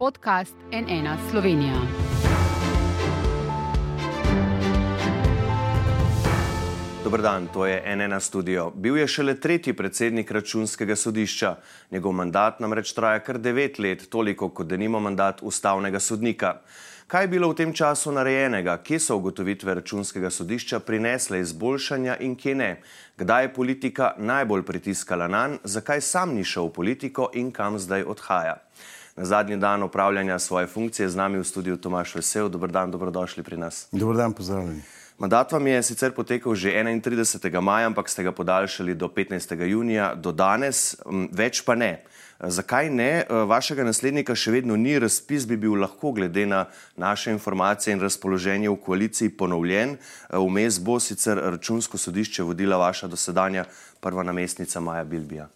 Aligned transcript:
podcast 0.00 0.54
NN 0.72 1.08
Slovenija. 1.30 1.74
Dobr 7.04 7.22
dan, 7.22 7.48
to 7.52 7.66
je 7.66 7.96
NN 7.96 8.20
studio. 8.20 8.70
Bil 8.70 8.96
je 8.96 9.08
šele 9.08 9.34
tretji 9.40 9.72
predsednik 9.72 10.30
računskega 10.30 10.96
sodišča. 10.96 11.56
Njegov 11.90 12.12
mandat 12.12 12.60
namreč 12.60 12.92
traja 12.92 13.18
kar 13.18 13.38
devet 13.38 13.78
let, 13.78 14.08
toliko 14.10 14.48
kot 14.48 14.66
denimo 14.66 15.00
mandat 15.00 15.42
ustavnega 15.42 16.00
sodnika. 16.00 16.54
Kaj 17.06 17.24
je 17.24 17.28
bilo 17.28 17.50
v 17.50 17.56
tem 17.56 17.72
času 17.72 18.12
narejenega, 18.12 18.78
kje 18.82 19.00
so 19.00 19.16
ugotovitve 19.16 19.74
računskega 19.74 20.30
sodišča 20.30 20.80
prinesle 20.80 21.40
izboljšanja 21.40 22.16
in 22.20 22.36
kje 22.36 22.54
ne? 22.54 22.70
Kdaj 23.16 23.44
je 23.44 23.52
politika 23.54 24.14
najbolj 24.18 24.62
pritiskala 24.62 25.28
na 25.28 25.48
njega, 25.48 25.60
zakaj 25.64 26.00
sam 26.00 26.34
ni 26.34 26.44
šel 26.44 26.70
v 26.70 26.72
politiko 26.72 27.28
in 27.34 27.52
kam 27.52 27.78
zdaj 27.78 28.02
odhaja? 28.02 28.56
Na 29.16 29.24
zadnji 29.24 29.56
dan 29.56 29.82
upravljanja 29.82 30.38
svoje 30.38 30.66
funkcije 30.66 31.08
z 31.08 31.16
nami 31.16 31.38
v 31.38 31.44
studiu 31.44 31.76
Tomaš 31.76 32.14
Vesel. 32.14 32.48
Dobr 32.48 32.70
dan, 32.70 32.90
dobrodošli 32.90 33.42
pri 33.42 33.56
nas. 33.56 33.88
Dobr 33.92 34.16
dan, 34.16 34.32
pozdravljeni. 34.32 34.82
Mandat 35.20 35.52
vam 35.52 35.66
je 35.66 35.82
sicer 35.82 36.14
potekel 36.16 36.54
že 36.54 36.72
31. 36.72 37.60
maja, 37.60 37.86
ampak 37.86 38.08
ste 38.08 38.22
ga 38.22 38.32
podaljšali 38.32 38.94
do 38.94 39.08
15. 39.08 39.52
junija, 39.68 40.14
do 40.14 40.32
danes, 40.32 40.96
več 41.32 41.60
pa 41.60 41.74
ne. 41.74 42.00
Zakaj 42.40 42.88
ne? 42.90 43.28
Vašega 43.28 43.84
naslednika 43.84 44.32
še 44.32 44.54
vedno 44.54 44.76
ni, 44.80 44.96
razpis 44.96 45.44
bi 45.44 45.58
bil 45.60 45.76
lahko, 45.76 46.14
glede 46.16 46.46
na 46.48 46.64
naše 46.96 47.34
informacije 47.36 47.92
in 47.92 48.00
razpoloženje 48.00 48.70
v 48.72 48.78
koaliciji, 48.80 49.36
ponovljen. 49.36 49.98
Vmes 50.32 50.80
bo 50.80 50.96
sicer 50.96 51.36
računsko 51.36 52.00
sodišče 52.00 52.48
vodila 52.48 52.80
vaša 52.80 53.12
dosedanja 53.12 53.66
prva 54.00 54.24
namestnica 54.24 54.80
Maja 54.80 55.04
Bilbija. 55.04 55.50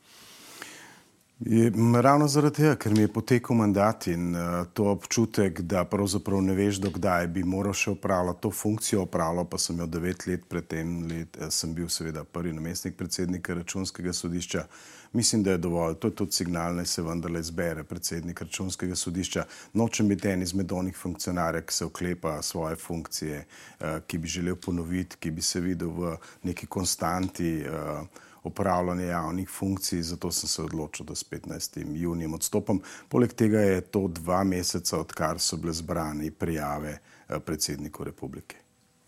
Je, 1.46 1.72
ravno 2.00 2.28
zaradi 2.28 2.56
tega, 2.56 2.76
ker 2.80 2.92
mi 2.92 3.02
je 3.02 3.08
potekel 3.12 3.56
mandat 3.56 4.06
in 4.06 4.30
uh, 4.32 4.62
to 4.72 4.86
občutek, 4.88 5.60
da 5.60 5.82
pravzaprav 5.84 6.40
ne 6.42 6.54
veš, 6.56 6.78
dokdaj 6.80 7.26
bi 7.36 7.42
moral 7.44 7.76
še 7.76 7.92
upravljati 7.92 8.40
to 8.46 8.50
funkcijo, 8.50 9.02
upravljal 9.04 9.44
pa 9.52 9.60
sem 9.60 9.82
jo 9.82 9.86
devet 9.86 10.24
let 10.26 10.48
predtem, 10.48 10.96
let, 11.10 11.36
eh, 11.36 11.52
sem 11.52 11.74
bil 11.76 11.92
seveda 11.92 12.24
prvi 12.24 12.54
namestnik 12.56 12.96
predsednika 12.96 13.58
računskega 13.60 14.16
sodišča. 14.16 14.64
Mislim, 15.12 15.42
da 15.44 15.52
je 15.52 15.62
dovolj. 15.68 16.00
To 16.00 16.08
je 16.08 16.16
tudi 16.16 16.32
signal, 16.32 16.80
da 16.80 16.84
se 16.84 17.02
vendarle 17.02 17.40
izbere 17.40 17.84
predsednik 17.84 18.40
računskega 18.40 18.96
sodišča. 18.96 19.44
Nočem 19.74 20.08
biti 20.08 20.28
en 20.32 20.42
izmed 20.42 20.72
onih 20.72 20.96
funkcionarjev, 20.96 21.66
ki 21.68 21.74
se 21.74 21.84
oklepa 21.84 22.38
svoje 22.42 22.76
funkcije, 22.76 23.44
uh, 23.44 23.98
ki 24.06 24.18
bi 24.18 24.28
želel 24.28 24.56
ponoviti, 24.56 25.20
ki 25.20 25.30
bi 25.30 25.42
se 25.42 25.60
videl 25.60 25.92
v 25.92 26.16
neki 26.42 26.66
konstanti. 26.66 27.58
Uh, 27.68 28.32
upravljanje 28.44 29.06
javnih 29.06 29.48
funkcij, 29.48 30.02
zato 30.02 30.30
sem 30.32 30.48
se 30.48 30.62
odločil, 30.62 31.06
da 31.06 31.14
s 31.14 31.24
15. 31.30 31.80
junijem 31.96 32.34
odstopam. 32.34 32.80
Poleg 33.08 33.32
tega 33.32 33.60
je 33.60 33.80
to 33.80 34.06
dva 34.08 34.44
meseca, 34.44 35.00
odkar 35.00 35.40
so 35.40 35.56
bile 35.56 35.72
zbrane 35.72 36.30
prijave 36.30 36.98
eh, 36.98 37.40
predsedniku 37.40 38.04
republike. 38.04 38.56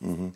Uhum. 0.00 0.32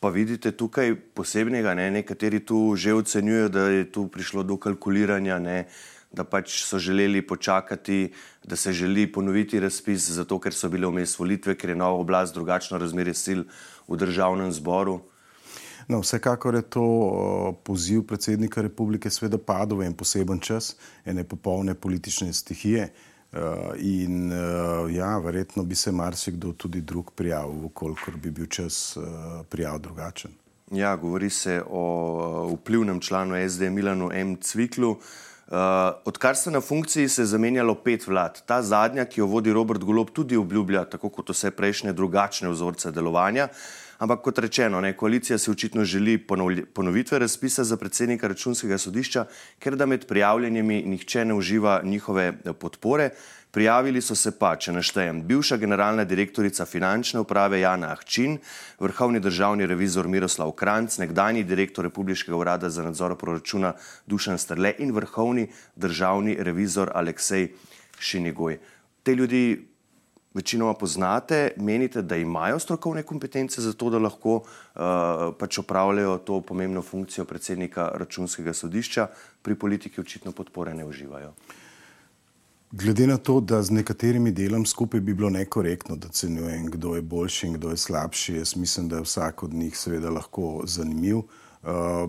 Pa 0.00 0.08
vidite 0.08 0.52
tukaj 0.52 0.94
posebnega, 1.14 1.74
ne? 1.74 1.90
nekateri 1.90 2.40
tu 2.44 2.76
že 2.76 2.94
ocenjujejo, 2.94 3.48
da 3.48 3.68
je 3.68 3.92
tu 3.92 4.08
prišlo 4.08 4.42
do 4.42 4.56
kalkuliranja, 4.56 5.38
ne? 5.38 5.64
da 6.12 6.24
pač 6.24 6.62
so 6.64 6.78
želeli 6.78 7.20
počakati, 7.26 8.12
da 8.44 8.56
se 8.56 8.72
želi 8.72 9.06
ponoviti 9.12 9.60
razpis, 9.60 10.10
zato 10.10 10.38
ker 10.40 10.54
so 10.54 10.68
bile 10.72 10.88
vmes 10.88 11.18
volitve, 11.18 11.56
ker 11.58 11.70
je 11.70 11.76
nova 11.76 11.98
oblast 11.98 12.34
drugačno 12.34 12.78
razmerje 12.78 13.14
sil 13.24 13.40
v 13.88 13.98
državnem 13.98 14.52
zboru. 14.52 15.00
No, 15.88 16.00
vsekakor 16.00 16.54
je 16.54 16.62
to 16.62 16.86
poziv 17.64 18.02
predsednika 18.06 18.62
republike, 18.62 19.10
seveda 19.10 19.38
padel 19.38 19.78
v 19.78 19.86
en 19.86 19.94
poseben 19.94 20.40
čas, 20.42 20.74
ene 21.04 21.24
popolne 21.24 21.74
politične 21.74 22.32
stihije. 22.32 22.88
In 23.78 24.32
ja, 24.90 25.18
verjetno 25.18 25.62
bi 25.62 25.74
se 25.74 25.92
marsikdo 25.92 26.52
tudi 26.52 26.80
drug 26.80 27.12
prijavil, 27.14 27.68
kolikor 27.74 28.16
bi 28.16 28.30
bil 28.30 28.46
čas 28.46 28.98
prijav 29.48 29.78
drugačen. 29.78 30.30
Ja, 30.70 30.96
govori 30.96 31.30
se 31.30 31.62
o 31.70 32.50
vplivnem 32.56 33.00
članu 33.00 33.48
SD 33.48 33.70
Milanu 33.70 34.10
M. 34.12 34.36
Cviklu. 34.36 34.96
Odkar 36.04 36.36
ste 36.36 36.50
na 36.50 36.60
funkciji, 36.60 37.08
se 37.08 37.22
je 37.22 37.26
zamenjalo 37.26 37.74
pet 37.74 38.06
vlad. 38.06 38.42
Ta 38.46 38.62
zadnja, 38.62 39.04
ki 39.04 39.20
jo 39.20 39.26
vodi 39.30 39.52
Robert 39.52 39.84
Golob, 39.84 40.10
tudi 40.10 40.36
obljublja, 40.36 40.84
tako 40.90 41.08
kot 41.14 41.30
vse 41.30 41.50
prejšnje, 41.50 41.92
drugačne 41.92 42.50
vzorce 42.50 42.90
delovanja. 42.90 43.48
Ampak 43.98 44.20
kot 44.20 44.38
rečeno, 44.38 44.80
ne, 44.80 44.92
koalicija 44.96 45.38
si 45.38 45.50
očitno 45.50 45.84
želi 45.84 46.18
ponovitve 46.74 47.18
razpisa 47.18 47.64
za 47.64 47.76
predsednika 47.76 48.28
računskega 48.28 48.78
sodišča, 48.78 49.24
ker 49.58 49.76
da 49.76 49.86
med 49.86 50.06
prijavljenimi 50.06 50.82
nihče 50.86 51.24
ne 51.24 51.34
uživa 51.34 51.80
njihove 51.84 52.32
eh, 52.44 52.52
podpore. 52.52 53.10
Prijavili 53.50 54.02
so 54.02 54.14
se 54.14 54.34
pa, 54.38 54.50
če 54.60 54.72
naštejem, 54.76 55.22
bivša 55.24 55.56
generalna 55.56 56.04
direktorica 56.04 56.66
finančne 56.68 57.22
uprave 57.22 57.60
Jana 57.60 57.94
Ahčin, 57.94 58.34
vrhovni 58.80 59.20
državni 59.20 59.66
revizor 59.66 60.08
Miroslav 60.12 60.52
Kranc, 60.52 60.98
nekdani 61.00 61.44
direktor 61.44 61.88
Republiškega 61.88 62.36
urada 62.36 62.68
za 62.70 62.84
nadzor 62.84 63.16
proračuna 63.16 63.72
Dušan 64.06 64.38
Strle 64.38 64.74
in 64.78 64.92
vrhovni 64.92 65.46
državni 65.76 66.36
revizor 66.40 66.92
Aleksej 66.94 67.48
Šinigoj. 67.98 68.58
Te 69.02 69.14
ljudi 69.14 69.68
večinoma 70.36 70.74
poznate, 70.74 71.50
menite, 71.56 72.02
da 72.02 72.16
imajo 72.16 72.58
strokovne 72.58 73.02
kompetence 73.02 73.60
za 73.60 73.72
to, 73.72 73.90
da 73.90 73.98
lahko 73.98 74.36
uh, 74.36 74.82
pač 75.38 75.58
opravljajo 75.58 76.18
to 76.18 76.40
pomembno 76.40 76.82
funkcijo 76.82 77.24
predsednika 77.24 77.90
računskega 77.94 78.52
sodišča, 78.52 79.06
pri 79.42 79.54
politiki 79.54 80.00
očitno 80.00 80.32
podpore 80.32 80.74
ne 80.74 80.84
uživajo. 80.84 81.32
Glede 82.70 83.06
na 83.06 83.16
to, 83.16 83.40
da 83.40 83.62
z 83.62 83.70
nekaterimi 83.70 84.32
delam 84.32 84.66
skupaj 84.66 85.00
bi 85.00 85.14
bilo 85.14 85.30
nekorektno, 85.30 85.96
da 85.96 86.08
ocenjujem, 86.10 86.66
kdo 86.70 86.96
je 86.96 87.02
boljši 87.02 87.46
in 87.46 87.54
kdo 87.54 87.70
je 87.70 87.76
slabši, 87.76 88.34
jaz 88.36 88.56
mislim, 88.56 88.88
da 88.88 88.96
je 88.96 89.06
vsak 89.06 89.42
od 89.42 89.54
njih 89.54 89.78
seveda 89.78 90.10
lahko 90.10 90.62
zanimiv 90.66 91.16
uh, 91.16 91.24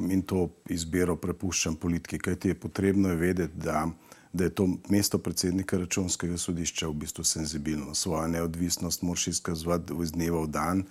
in 0.09 0.21
to 0.21 0.49
izbiro 0.69 1.15
prepuščam 1.15 1.75
politiki, 1.75 2.19
kajti 2.19 2.55
je 2.55 2.59
potrebno 2.59 3.09
je 3.09 3.15
vedeti, 3.15 3.53
da 3.55 3.85
uh, 3.85 4.06
da 4.37 4.43
je 4.45 4.53
to 4.55 4.67
mesto 4.89 5.17
predsednika 5.17 5.77
računskega 5.81 6.37
sodišča 6.37 6.87
v 6.87 6.93
bistvu 6.93 7.23
senzibilno. 7.25 7.95
Svojo 7.95 8.27
neodvisnost 8.27 9.01
moraš 9.01 9.27
izkazovati 9.33 9.93
iz 10.03 10.11
dneva 10.11 10.43
v 10.45 10.47
dan. 10.47 10.83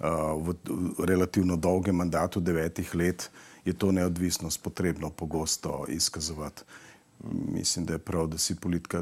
V 0.00 0.54
relativno 0.98 1.56
dolgem 1.56 1.96
mandatu, 1.96 2.40
devetih 2.40 2.94
let, 2.94 3.28
je 3.64 3.72
to 3.72 3.92
neodvisnost 3.92 4.62
potrebno 4.62 5.10
pogosto 5.10 5.84
izkazovati. 5.88 6.64
Mislim, 7.52 7.86
da 7.86 7.92
je 7.94 7.98
prav, 7.98 8.26
da 8.26 8.38
si 8.38 8.56
politika 8.56 9.00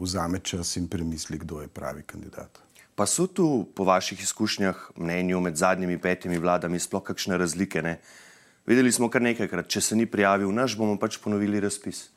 vzame 0.00 0.38
čas 0.38 0.76
in 0.76 0.86
premisli, 0.88 1.38
kdo 1.38 1.60
je 1.60 1.68
pravi 1.68 2.02
kandidat. 2.06 2.60
Pa 2.94 3.06
so 3.06 3.26
tu, 3.26 3.66
po 3.74 3.84
vaših 3.84 4.22
izkušnjah, 4.22 4.90
mnenju 4.96 5.40
med 5.40 5.56
zadnjimi 5.56 5.98
petimi 5.98 6.38
vladami, 6.38 6.78
sploh 6.78 7.02
kakšne 7.02 7.36
razlike? 7.36 7.82
Ne? 7.82 7.98
Videli 8.66 8.92
smo 8.92 9.10
kar 9.10 9.22
nekajkrat, 9.22 9.68
če 9.68 9.80
se 9.80 9.96
ni 9.96 10.06
prijavil 10.06 10.52
naš, 10.54 10.76
bomo 10.78 10.96
pač 11.00 11.18
ponovili 11.18 11.60
razpis. 11.60 12.10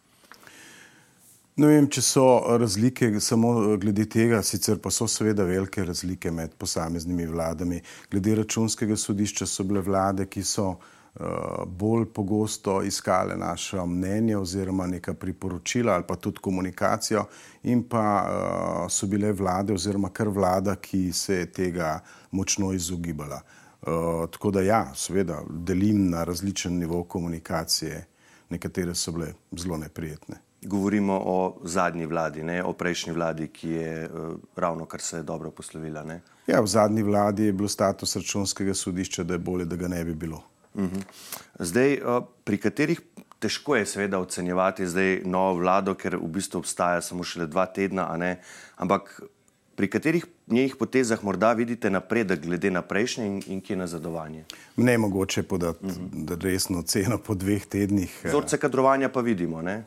Ne 1.55 1.69
vem, 1.71 1.85
če 1.88 2.01
so 2.03 2.23
razlike 2.59 3.07
samo 3.23 3.77
glede 3.79 4.03
tega, 4.11 4.41
sicer 4.43 4.81
pa 4.83 4.91
so 4.91 5.05
seveda 5.07 5.45
velike 5.47 5.85
razlike 5.88 6.27
med 6.35 6.57
posameznimi 6.59 7.29
vladami. 7.31 7.77
Glede 8.11 8.33
računskega 8.41 8.97
sodišča 8.99 9.45
so 9.47 9.63
bile 9.63 9.79
vlade, 9.79 10.25
ki 10.27 10.41
so 10.44 10.65
uh, 10.73 11.61
bolj 11.63 12.09
pogosto 12.17 12.81
iskale 12.83 13.38
naše 13.39 13.85
mnenje 13.88 14.35
oziroma 14.35 14.88
neka 14.91 15.13
priporočila 15.13 15.94
ali 15.94 16.03
pa 16.07 16.17
tudi 16.19 16.44
komunikacijo 16.44 17.23
in 17.71 17.85
pa 17.88 18.03
uh, 18.03 18.91
so 18.91 19.07
bile 19.07 19.31
vlade 19.31 19.73
oziroma 19.73 20.09
kar 20.11 20.27
vlada, 20.27 20.75
ki 20.75 21.13
se 21.13 21.38
je 21.38 21.45
tega 21.61 21.94
močno 22.31 22.73
izogibala. 22.73 23.39
Uh, 23.79 24.27
tako 24.31 24.51
da 24.51 24.61
ja, 24.61 24.81
seveda 24.95 25.39
delim 25.49 26.09
na 26.09 26.23
različen 26.27 26.75
nivo 26.83 27.03
komunikacije, 27.03 28.03
nekatere 28.49 28.95
so 28.95 29.15
bile 29.15 29.31
zelo 29.55 29.77
neprijetne 29.77 30.41
govorimo 30.65 31.21
o 31.25 31.57
zadnji 31.63 32.05
vladi, 32.05 32.43
ne 32.43 32.63
o 32.63 32.73
prejšnji 32.73 33.13
vladi, 33.13 33.47
ki 33.47 33.69
je 33.69 34.09
uh, 34.09 34.35
ravno 34.55 34.85
kar 34.85 35.01
se 35.01 35.17
je 35.17 35.23
dobro 35.23 35.51
poslovila. 35.51 36.03
Ne? 36.03 36.21
Ja, 36.47 36.62
v 36.62 36.67
zadnji 36.67 37.03
vladi 37.03 37.45
je 37.50 37.53
bilo 37.53 37.69
status 37.69 38.15
računskega 38.15 38.73
sodišča, 38.73 39.23
da 39.23 39.33
je 39.33 39.39
bolje, 39.39 39.65
da 39.65 39.75
ga 39.75 39.88
ne 39.88 40.03
bi 40.06 40.13
bilo. 40.13 40.44
Uh 40.73 40.83
mhm. 40.83 40.95
-huh. 40.95 41.03
Zdaj, 41.59 41.94
uh, 42.01 42.23
pri 42.44 42.57
katerih 42.57 43.01
težko 43.39 43.75
je 43.75 43.85
seveda 43.85 44.19
ocenjevati 44.19 44.88
zdaj 44.88 45.21
novo 45.25 45.53
vlado, 45.53 45.94
ker 45.94 46.15
v 46.17 46.27
bistvu 46.27 46.59
obstaja 46.59 47.01
samo 47.01 47.23
še 47.23 47.45
dva 47.45 47.65
tedna, 47.65 48.07
ampak 48.77 49.21
pri 49.75 49.89
katerih 49.89 50.25
njenih 50.48 50.75
potezah 50.75 51.24
morda 51.24 51.54
vidite 51.54 51.89
napredek 51.89 52.45
glede 52.45 52.72
na 52.72 52.81
prejšnje 52.81 53.25
in, 53.27 53.42
in 53.48 53.62
kje 53.62 53.75
nazadovanje? 53.75 54.45
Ne 54.77 54.98
mogoče 54.98 55.44
podati 55.44 55.86
uh 55.86 55.92
mhm. 55.92 56.25
-huh. 56.25 56.42
resno 56.42 56.81
ceno 56.81 57.18
po 57.18 57.36
dveh 57.36 57.66
tednih. 57.66 58.22
Eh. 58.24 58.27
Vzorce 58.27 58.57
kadrovanja 58.57 59.10
pa 59.10 59.22
vidimo. 59.22 59.62
Ne? 59.62 59.86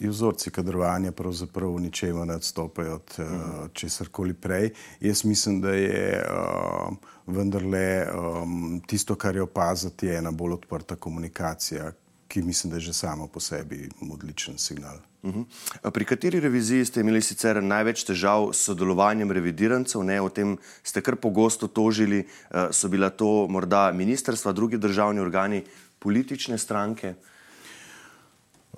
Vzorci 0.00 0.50
kadrovanja 0.50 1.12
pravzaprav 1.12 1.74
v 1.74 1.80
ničemer 1.80 2.26
ne 2.26 2.34
odstopajo 2.34 2.94
od 2.94 3.14
uh 3.18 3.24
-huh. 3.24 3.64
uh, 3.64 3.70
česar 3.72 4.08
koli 4.08 4.34
prej. 4.34 4.70
Jaz 5.00 5.24
mislim, 5.24 5.60
da 5.60 5.70
je 5.70 6.24
uh, 6.30 6.96
vendarle 7.26 8.06
um, 8.42 8.80
tisto, 8.86 9.14
kar 9.14 9.36
je 9.36 9.42
opaziti, 9.42 10.08
ena 10.08 10.30
bolj 10.30 10.52
odprta 10.52 10.96
komunikacija, 10.96 11.92
ki 12.32 12.42
mislim, 12.42 12.70
da 12.70 12.76
je 12.76 12.80
že 12.80 12.92
samo 12.92 13.26
po 13.26 13.40
sebi 13.40 13.88
odličen 14.12 14.58
signal. 14.58 14.96
Uh 15.22 15.30
mhm. 15.30 15.40
-huh. 15.82 15.90
Pri 15.90 16.04
kateri 16.04 16.40
reviziji 16.40 16.84
ste 16.84 17.00
imeli 17.00 17.22
sicer 17.22 17.62
največ 17.62 18.04
težav 18.04 18.52
s 18.52 18.64
sodelovanjem 18.64 19.30
revidirancev? 19.30 20.02
Ne? 20.02 20.20
O 20.20 20.28
tem 20.28 20.56
ste 20.82 21.00
kar 21.00 21.16
pogosto 21.16 21.68
tožili. 21.68 22.26
So 22.70 22.88
bila 22.88 23.10
to 23.10 23.46
morda 23.48 23.92
ministrstva, 23.92 24.52
drugi 24.52 24.78
državni 24.78 25.20
organi, 25.20 25.62
politične 25.98 26.58
stranke? 26.58 27.14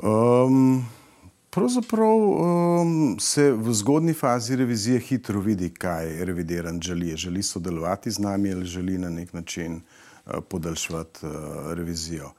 Um, 0.02 0.86
pravzaprav 1.50 2.16
um, 2.16 3.16
se 3.20 3.52
v 3.52 3.72
zgodni 3.72 4.14
fazi 4.14 4.56
revizije 4.56 5.00
hitro 5.00 5.40
vidi, 5.40 5.70
kaj 5.70 6.24
revidiran 6.24 6.80
želi. 6.80 7.16
Želi 7.16 7.42
sodelovati 7.42 8.10
z 8.10 8.18
nami 8.18 8.52
ali 8.52 8.66
želi 8.66 8.98
na 8.98 9.10
nek 9.10 9.32
način 9.32 9.74
uh, 9.74 10.34
podaljšati 10.48 11.26
uh, 11.26 11.32
revizijo. 11.72 12.32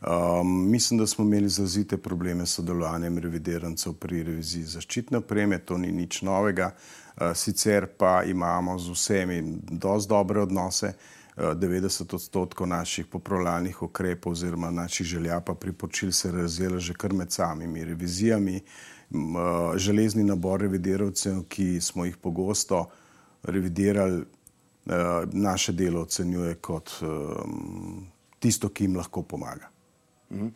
Um, 0.00 0.70
mislim, 0.70 0.98
da 0.98 1.06
smo 1.06 1.24
imeli 1.24 1.48
zazite 1.48 1.96
probleme 1.96 2.46
s 2.46 2.54
sodelovanjem 2.54 3.18
revidirancev 3.18 3.92
pri 3.92 4.22
reviziji 4.22 4.64
zaščitne 4.64 5.18
opreme, 5.18 5.58
to 5.58 5.78
ni 5.78 5.92
nič 5.92 6.22
novega. 6.22 6.70
Uh, 7.16 7.32
sicer 7.34 7.86
pa 7.98 8.22
imamo 8.24 8.78
z 8.78 8.90
vsemi 8.90 9.42
dosti 9.70 10.08
dobre 10.08 10.40
odnose. 10.40 10.86
Uh, 10.86 11.20
90 11.36 12.14
odstotkov 12.14 12.68
naših 12.68 13.06
popravljalnih 13.06 13.82
ukrepov 13.82 14.32
oziroma 14.32 14.70
naših 14.70 15.06
želja 15.06 15.40
pa 15.40 15.54
priporočil 15.54 16.12
se 16.12 16.32
razvijala 16.32 16.78
že 16.78 16.94
kar 16.94 17.12
med 17.12 17.32
samimi 17.32 17.84
revizijami. 17.84 18.60
Železni 19.76 20.24
nabor 20.24 20.60
revidiravcev, 20.60 21.42
ki 21.48 21.80
smo 21.80 22.04
jih 22.04 22.16
pogosto 22.16 22.86
revidirali, 23.42 24.24
naše 25.32 25.72
delo 25.72 26.02
ocenjuje 26.02 26.54
kot 26.54 26.90
tisto, 28.38 28.68
ki 28.68 28.84
jim 28.84 28.96
lahko 28.96 29.22
pomaga. 29.22 29.69
Mhm. 30.30 30.48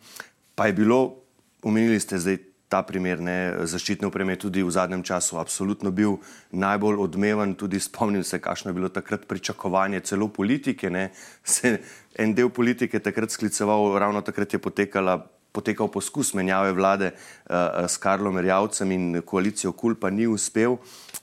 Pa 0.55 0.67
je 0.67 0.73
bilo, 0.73 1.15
omenili 1.63 1.99
ste 1.99 2.19
zdaj 2.19 2.37
ta 2.69 2.81
primer 2.81 3.21
ne, 3.21 3.65
zaščitne 3.69 4.09
opreme 4.09 4.35
tudi 4.41 4.63
v 4.65 4.73
zadnjem 4.73 5.03
času 5.05 5.37
absolutno 5.37 5.91
bil 5.93 6.17
najbolj 6.51 6.97
odmeven. 7.05 7.53
Tudi 7.59 7.79
spomnim 7.79 8.23
se, 8.25 8.41
kakšno 8.41 8.71
je 8.71 8.77
bilo 8.79 8.89
takrat 8.89 9.27
pričakovanje 9.29 10.01
celo 10.09 10.27
politike. 10.27 10.89
Ne. 10.89 11.11
Se 11.43 11.77
en 12.17 12.33
del 12.35 12.49
politike 12.49 12.99
takrat 12.99 13.31
skliceval, 13.31 13.93
ravno 13.99 14.25
takrat 14.25 14.57
je 14.57 14.61
potekala. 14.61 15.21
Potekal 15.55 15.87
poskus 15.87 16.33
menjave 16.35 16.73
vlade 16.75 17.13
uh, 17.15 17.85
s 17.87 17.95
Karlom 18.03 18.35
Rjavcem 18.43 18.89
in 18.91 19.21
koalicijo 19.23 19.71
KUL, 19.71 19.93
pa 19.95 20.09
ni 20.11 20.25
uspel. 20.27 20.75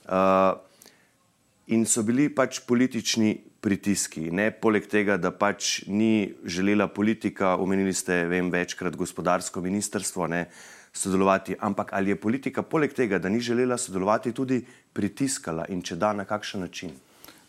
Uh, 0.09 0.55
in 1.69 1.85
so 1.85 2.01
bili 2.01 2.31
pač 2.33 2.57
politični 2.65 3.35
pritiski. 3.63 4.27
Ne? 4.31 4.49
Poleg 4.51 4.87
tega, 4.91 5.15
da 5.17 5.31
pač 5.31 5.85
ni 5.87 6.33
želela 6.45 6.89
politika, 6.91 7.55
omenili 7.55 7.93
ste 7.95 8.25
vem, 8.27 8.51
večkrat 8.51 8.97
gospodarsko 8.99 9.63
ministrstvo, 9.63 10.27
ne? 10.27 10.45
sodelovati, 10.93 11.55
ampak 11.59 11.89
ali 11.97 12.11
je 12.13 12.19
politika 12.21 12.61
poleg 12.61 12.91
tega, 12.93 13.17
da 13.17 13.29
ni 13.29 13.39
želela 13.41 13.79
sodelovati, 13.81 14.31
tudi 14.31 14.59
pritiskala 14.93 15.65
in 15.73 15.81
če 15.81 15.95
da, 15.97 16.11
na 16.13 16.25
kakšen 16.29 16.61
način? 16.61 16.91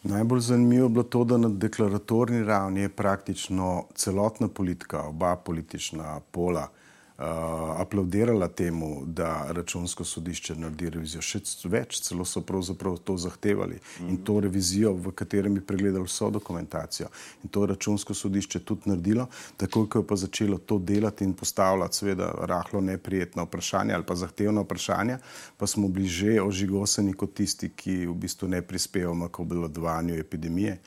Najbolj 0.04 0.40
zanimivo 0.40 0.86
je 0.86 0.92
bilo 0.94 1.04
to, 1.04 1.24
da 1.28 1.36
na 1.36 1.48
deklaratorni 1.48 2.40
ravni 2.44 2.86
je 2.86 2.88
praktično 2.88 3.68
celotna 3.94 4.48
politika, 4.48 5.02
oba 5.10 5.34
politična 5.36 6.20
pola, 6.32 6.64
uh, 6.70 6.83
aplaudirala 7.16 8.48
temu, 8.48 9.02
da 9.06 9.46
računsko 9.50 10.04
sodišče 10.04 10.56
naredi 10.58 10.90
revizijo. 10.90 11.22
Še 11.22 11.40
več, 11.70 12.00
celo 12.02 12.24
so 12.26 12.42
pravzaprav 12.42 12.96
to 13.06 13.16
zahtevali 13.16 13.74
mm 13.74 13.78
-hmm. 13.78 14.08
in 14.10 14.16
to 14.16 14.40
revizijo, 14.40 14.92
v 14.92 15.12
katerem 15.12 15.54
bi 15.54 15.60
pregledali 15.60 16.04
vso 16.04 16.30
dokumentacijo. 16.30 17.08
In 17.44 17.50
to 17.50 17.62
je 17.62 17.66
računsko 17.66 18.14
sodišče 18.14 18.60
tudi 18.60 18.90
naredilo, 18.90 19.26
tako 19.56 19.86
ko 19.86 19.98
je 19.98 20.06
pa 20.06 20.16
začelo 20.16 20.58
to 20.58 20.78
delati 20.78 21.24
in 21.24 21.34
postavljati, 21.34 21.96
seveda, 21.96 22.34
rahlo 22.40 22.80
neprijetna 22.80 23.42
vprašanja 23.42 23.94
ali 23.94 24.04
pa 24.06 24.14
zahtevna 24.14 24.60
vprašanja, 24.60 25.18
pa 25.56 25.66
smo 25.66 25.88
bili 25.88 26.08
že 26.08 26.42
ožigoseni 26.42 27.12
kot 27.12 27.34
tisti, 27.34 27.68
ki 27.68 28.06
v 28.06 28.14
bistvu 28.14 28.48
ne 28.48 28.62
prispevamo 28.62 29.28
k 29.28 29.40
obvladovanju 29.40 30.14
epidemije 30.14 30.78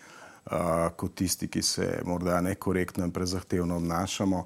kot 0.95 1.15
tisti, 1.15 1.47
ki 1.47 1.61
se 1.61 2.01
morda 2.05 2.41
nekorektno 2.41 3.05
in 3.05 3.11
prezahtevno 3.11 3.77
obnašamo. 3.77 4.45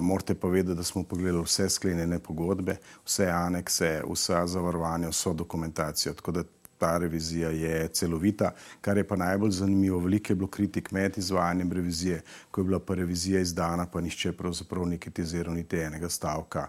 Morate 0.00 0.34
pa 0.34 0.48
vedeti, 0.48 0.76
da 0.76 0.82
smo 0.82 1.02
pogledali 1.04 1.44
vse 1.44 1.68
sklenjene 1.68 2.18
pogodbe, 2.18 2.76
vse 3.04 3.30
anekse, 3.30 4.02
vsa 4.12 4.46
zavarovanja, 4.46 5.08
vso 5.08 5.32
dokumentacijo. 5.32 6.14
Tako 6.14 6.32
da 6.32 6.44
ta 6.80 6.98
revizija 6.98 7.50
je 7.50 7.88
celovita. 7.88 8.52
Kar 8.80 8.96
je 8.96 9.08
pa 9.08 9.16
najbolj 9.16 9.50
zanimivo, 9.50 9.98
veliko 9.98 10.32
je 10.32 10.36
bilo 10.36 10.48
kritik 10.48 10.90
med 10.90 11.18
izvajanjem 11.18 11.72
revizije, 11.72 12.22
ko 12.50 12.60
je 12.60 12.64
bila 12.64 12.78
pa 12.78 12.94
revizija 12.94 13.40
izdana, 13.40 13.86
pa 13.86 14.00
nišče 14.00 14.32
pravzaprav 14.32 14.86
ni 14.88 14.98
kritiziral 14.98 15.54
niti 15.54 15.76
enega 15.76 16.08
stavka, 16.08 16.68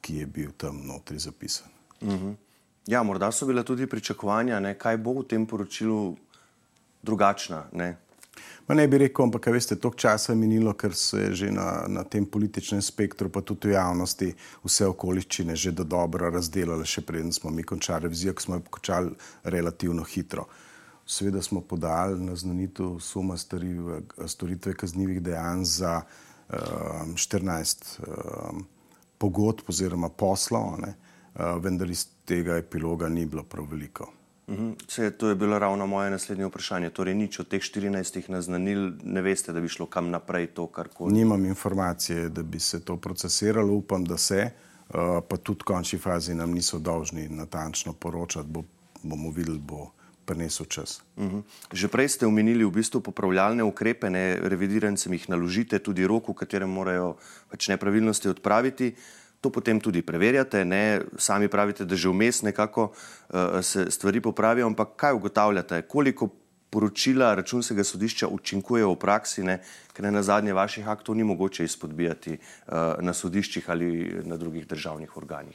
ki 0.00 0.16
je 0.16 0.26
bil 0.26 0.50
tam 0.56 0.82
notri 0.86 1.18
zapisan. 1.18 1.68
Mhm. 2.02 2.32
Ja, 2.86 3.02
morda 3.02 3.32
so 3.32 3.46
bile 3.46 3.64
tudi 3.64 3.86
pričakovanja, 3.86 4.60
ne, 4.60 4.76
kaj 4.78 4.96
bo 4.96 5.16
v 5.20 5.24
tem 5.26 5.46
poročilu 5.46 6.16
drugačna. 7.06 7.64
Ne? 7.72 7.94
Ma 8.66 8.74
ne 8.74 8.88
bi 8.88 8.98
rekel, 8.98 9.28
ampak 9.28 9.46
veste, 9.54 9.76
toliko 9.78 9.98
časa 10.02 10.32
je 10.32 10.38
minilo, 10.38 10.72
ker 10.74 10.94
se 10.94 11.20
je 11.20 11.34
že 11.40 11.50
na, 11.54 11.84
na 11.88 12.02
tem 12.04 12.26
političnem 12.26 12.82
spektru, 12.82 13.30
pa 13.30 13.40
tudi 13.40 13.70
v 13.70 13.76
javnosti, 13.76 14.32
vse 14.66 14.88
okoliščine 14.90 15.54
že 15.56 15.70
do 15.70 15.86
dobro 15.86 16.30
razdelile, 16.34 16.84
še 16.84 17.04
preden 17.06 17.32
smo 17.32 17.50
mi 17.54 17.62
končali 17.62 18.08
revizijo, 18.08 18.34
ki 18.34 18.42
smo 18.42 18.58
jo 18.58 18.66
končali 18.70 19.14
relativno 19.44 20.02
hitro. 20.02 20.48
Sveda 21.06 21.42
smo 21.42 21.62
podali 21.62 22.18
na 22.18 22.34
znanitev 22.34 22.98
suma 22.98 23.36
storitve 23.38 24.74
kaznjivih 24.74 25.22
dejanj 25.22 25.62
za 25.64 26.00
um, 26.02 27.14
14 27.14 28.00
um, 28.02 28.66
pogodb 29.18 29.70
oziroma 29.70 30.10
poslov, 30.10 30.82
uh, 30.82 31.54
vendar 31.62 31.90
iz 31.90 32.08
tega 32.26 32.58
epiloga 32.58 33.08
ni 33.08 33.30
bilo 33.30 33.46
prav 33.46 33.70
veliko. 33.70 34.10
Vse, 34.46 35.10
to 35.10 35.28
je 35.28 35.34
bilo 35.34 35.58
ravno 35.58 35.86
moje 35.86 36.10
naslednje 36.10 36.46
vprašanje. 36.46 36.90
Torej, 36.90 37.14
nič 37.14 37.40
od 37.42 37.48
teh 37.48 37.62
14 37.62 38.30
naznanil, 38.30 38.92
ne 39.02 39.22
veste, 39.22 39.52
da 39.52 39.60
bi 39.60 39.68
šlo 39.68 39.86
kam 39.90 40.10
naprej 40.10 40.46
to, 40.54 40.66
kar 40.66 40.88
koli. 40.88 41.14
Nimam 41.14 41.44
informacije, 41.44 42.28
da 42.28 42.42
bi 42.42 42.60
se 42.60 42.80
to 42.84 42.96
procesiralo, 42.96 43.74
upam, 43.74 44.04
da 44.04 44.16
se, 44.16 44.38
eh, 44.38 45.20
pa 45.28 45.36
tudi 45.36 45.60
v 45.60 45.64
končni 45.64 45.98
fazi 45.98 46.34
nam 46.34 46.54
niso 46.54 46.78
dolžni 46.78 47.28
natančno 47.28 47.92
poročati, 47.92 48.48
bo, 48.48 48.62
bomo 49.02 49.30
videli, 49.30 49.58
bo 49.58 49.90
prenesel 50.26 50.66
čas. 50.66 51.02
Uh 51.16 51.24
-huh. 51.24 51.42
Že 51.72 51.88
prej 51.88 52.08
ste 52.08 52.26
omenili 52.26 52.64
v 52.64 52.70
bistvu 52.70 53.00
popravljalne 53.00 53.62
ukrepe, 53.62 54.10
ne 54.10 54.38
revidirancem 54.42 55.12
jih 55.12 55.28
naložite, 55.28 55.78
tudi 55.78 56.06
rok, 56.06 56.28
v 56.28 56.34
katerem 56.34 56.70
morajo 56.70 57.16
pač 57.50 57.68
nepravilnosti 57.68 58.28
odpraviti. 58.28 58.94
To 59.46 59.50
potem 59.54 59.78
tudi 59.78 60.02
preverjate, 60.02 60.64
ne? 60.66 61.06
sami 61.22 61.46
pravite, 61.46 61.84
da 61.86 61.94
že 61.94 62.10
vmes 62.10 62.42
nekako 62.42 62.88
uh, 62.90 63.62
se 63.62 63.86
stvari 63.94 64.18
popravijo, 64.20 64.66
ampak 64.66 64.96
kaj 64.98 65.14
ugotavljate, 65.14 65.82
koliko 65.86 66.26
poročila 66.70 67.34
računskega 67.38 67.84
sodišča 67.84 68.26
učinkuje 68.26 68.82
v 68.82 68.96
praksi, 68.98 69.44
ne? 69.46 69.60
ker 69.94 70.02
ne 70.02 70.10
na 70.10 70.24
zadnje 70.26 70.50
vaših 70.50 70.88
aktov 70.88 71.14
ni 71.14 71.22
mogoče 71.22 71.64
izpodbijati 71.64 72.34
uh, 72.34 72.98
na 72.98 73.14
sodiščih 73.14 73.70
ali 73.70 73.86
na 74.26 74.36
drugih 74.36 74.66
državnih 74.66 75.14
organih. 75.16 75.54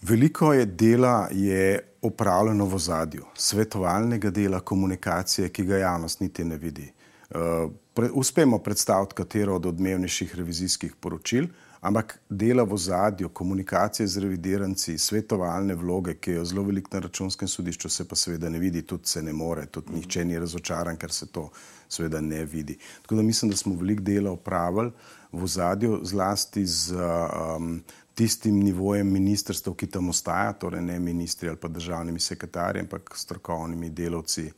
Veliko 0.00 0.54
je 0.56 0.64
dela 0.64 1.28
je 1.28 1.76
opravljeno 2.02 2.64
v 2.64 2.78
zadju, 2.78 3.28
svetovalnega 3.36 4.32
dela, 4.32 4.64
komunikacije, 4.64 5.52
ki 5.52 5.68
ga 5.68 5.84
javnost 5.84 6.24
niti 6.24 6.44
ne 6.44 6.56
vidi. 6.56 6.88
Uh, 7.28 7.68
pre, 7.92 8.08
uspemo 8.08 8.64
predstaviti 8.64 9.20
katero 9.20 9.60
od 9.60 9.74
odmevnejših 9.76 10.36
revizijskih 10.40 10.96
poročil, 10.96 11.44
uh, 11.44 11.67
ampak 11.80 12.18
dela 12.30 12.62
v 12.62 12.76
zadju, 12.76 13.28
komunikacije 13.28 14.06
z 14.06 14.18
revidiranci, 14.18 14.98
svetovalne 14.98 15.74
vloge, 15.74 16.14
ki 16.14 16.38
jo 16.38 16.44
zelo 16.44 16.62
veliko 16.62 16.90
na 16.92 17.04
računskem 17.06 17.48
sodišču 17.48 17.88
se 17.88 18.08
pa 18.08 18.16
seveda 18.16 18.48
ne 18.48 18.58
vidi, 18.58 18.82
tudi 18.82 19.06
se 19.06 19.22
ne 19.22 19.32
more, 19.32 19.66
tudi 19.66 19.92
nihče 19.94 20.24
ni 20.24 20.38
razočaran, 20.38 20.96
ker 20.96 21.12
se 21.12 21.26
to 21.26 21.48
seveda 21.88 22.20
ne 22.20 22.44
vidi. 22.44 22.78
Tako 23.02 23.14
da 23.14 23.22
mislim, 23.22 23.50
da 23.50 23.56
smo 23.56 23.74
veliko 23.76 24.02
dela 24.02 24.32
upravili 24.32 24.92
v 25.32 25.46
zadju, 25.46 26.00
zlasti 26.02 26.66
z 26.66 26.94
um, 26.96 27.82
tistim 28.14 28.58
nivojem 28.64 29.12
ministrstv, 29.12 29.72
ki 29.78 29.86
tam 29.86 30.08
ostaja, 30.08 30.52
torej 30.52 30.82
ne 30.82 30.98
ministri 31.00 31.48
ali 31.48 31.56
pa 31.56 31.68
državnimi 31.68 32.20
sekretarji, 32.20 32.80
ampak 32.80 33.14
strokovnimi 33.16 33.90
delavci. 33.90 34.50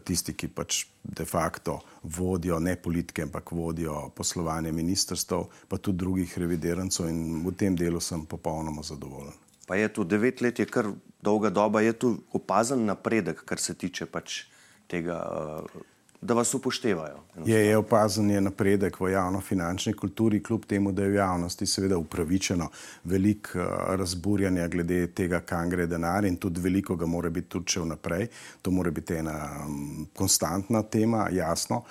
Tisti, 0.00 0.32
ki 0.32 0.48
pač 0.48 0.86
de 1.02 1.24
facto 1.28 1.80
vodijo 2.02 2.58
ne 2.60 2.76
politike, 2.76 3.26
ampak 3.26 3.52
vodijo 3.52 4.08
poslovanje 4.16 4.72
ministrstv, 4.72 5.42
pa 5.68 5.78
tudi 5.78 5.98
drugih 5.98 6.38
revidirancov 6.38 7.08
in 7.10 7.42
v 7.44 7.54
tem 7.58 7.76
delu 7.76 8.00
sem 8.00 8.24
popolnoma 8.26 8.82
zadovoljen. 8.82 9.34
Pa 9.66 9.76
je 9.76 9.92
tu 9.92 10.04
devet 10.04 10.40
let, 10.40 10.58
je 10.58 10.66
kar 10.66 10.88
dolga 11.22 11.50
doba, 11.50 11.80
je 11.80 11.92
tu 11.92 12.16
opazen 12.32 12.84
napredek, 12.84 13.44
kar 13.44 13.60
se 13.60 13.74
tiče 13.74 14.06
pač 14.06 14.44
tega. 14.88 15.20
Uh, 15.22 15.91
da 16.22 16.34
vas 16.34 16.54
upoštevajo. 16.54 17.18
Je, 17.46 17.66
je 17.66 17.76
opazen 17.76 18.30
je 18.30 18.40
napredek 18.40 19.00
v 19.00 19.10
javno-finančni 19.10 19.92
kulturi, 19.92 20.42
kljub 20.42 20.64
temu, 20.64 20.92
da 20.92 21.02
je 21.02 21.08
v 21.08 21.14
javnosti 21.14 21.66
seveda 21.66 21.98
upravičeno 21.98 22.68
veliko 23.04 23.58
uh, 23.58 23.66
razburjanja 23.98 24.68
glede 24.68 25.06
tega, 25.06 25.40
kam 25.40 25.70
gre 25.70 25.86
denar 25.86 26.24
in 26.24 26.36
tudi 26.36 26.60
veliko 26.60 26.96
ga 26.96 27.06
mora 27.06 27.30
biti 27.30 27.48
tudi 27.48 27.74
še 27.74 27.82
vnaprej. 27.82 28.28
To 28.62 28.70
mora 28.70 28.90
biti 28.90 29.18
ena 29.18 29.34
um, 29.66 30.06
konstantna 30.14 30.82
tema, 30.82 31.26
jasno. 31.32 31.82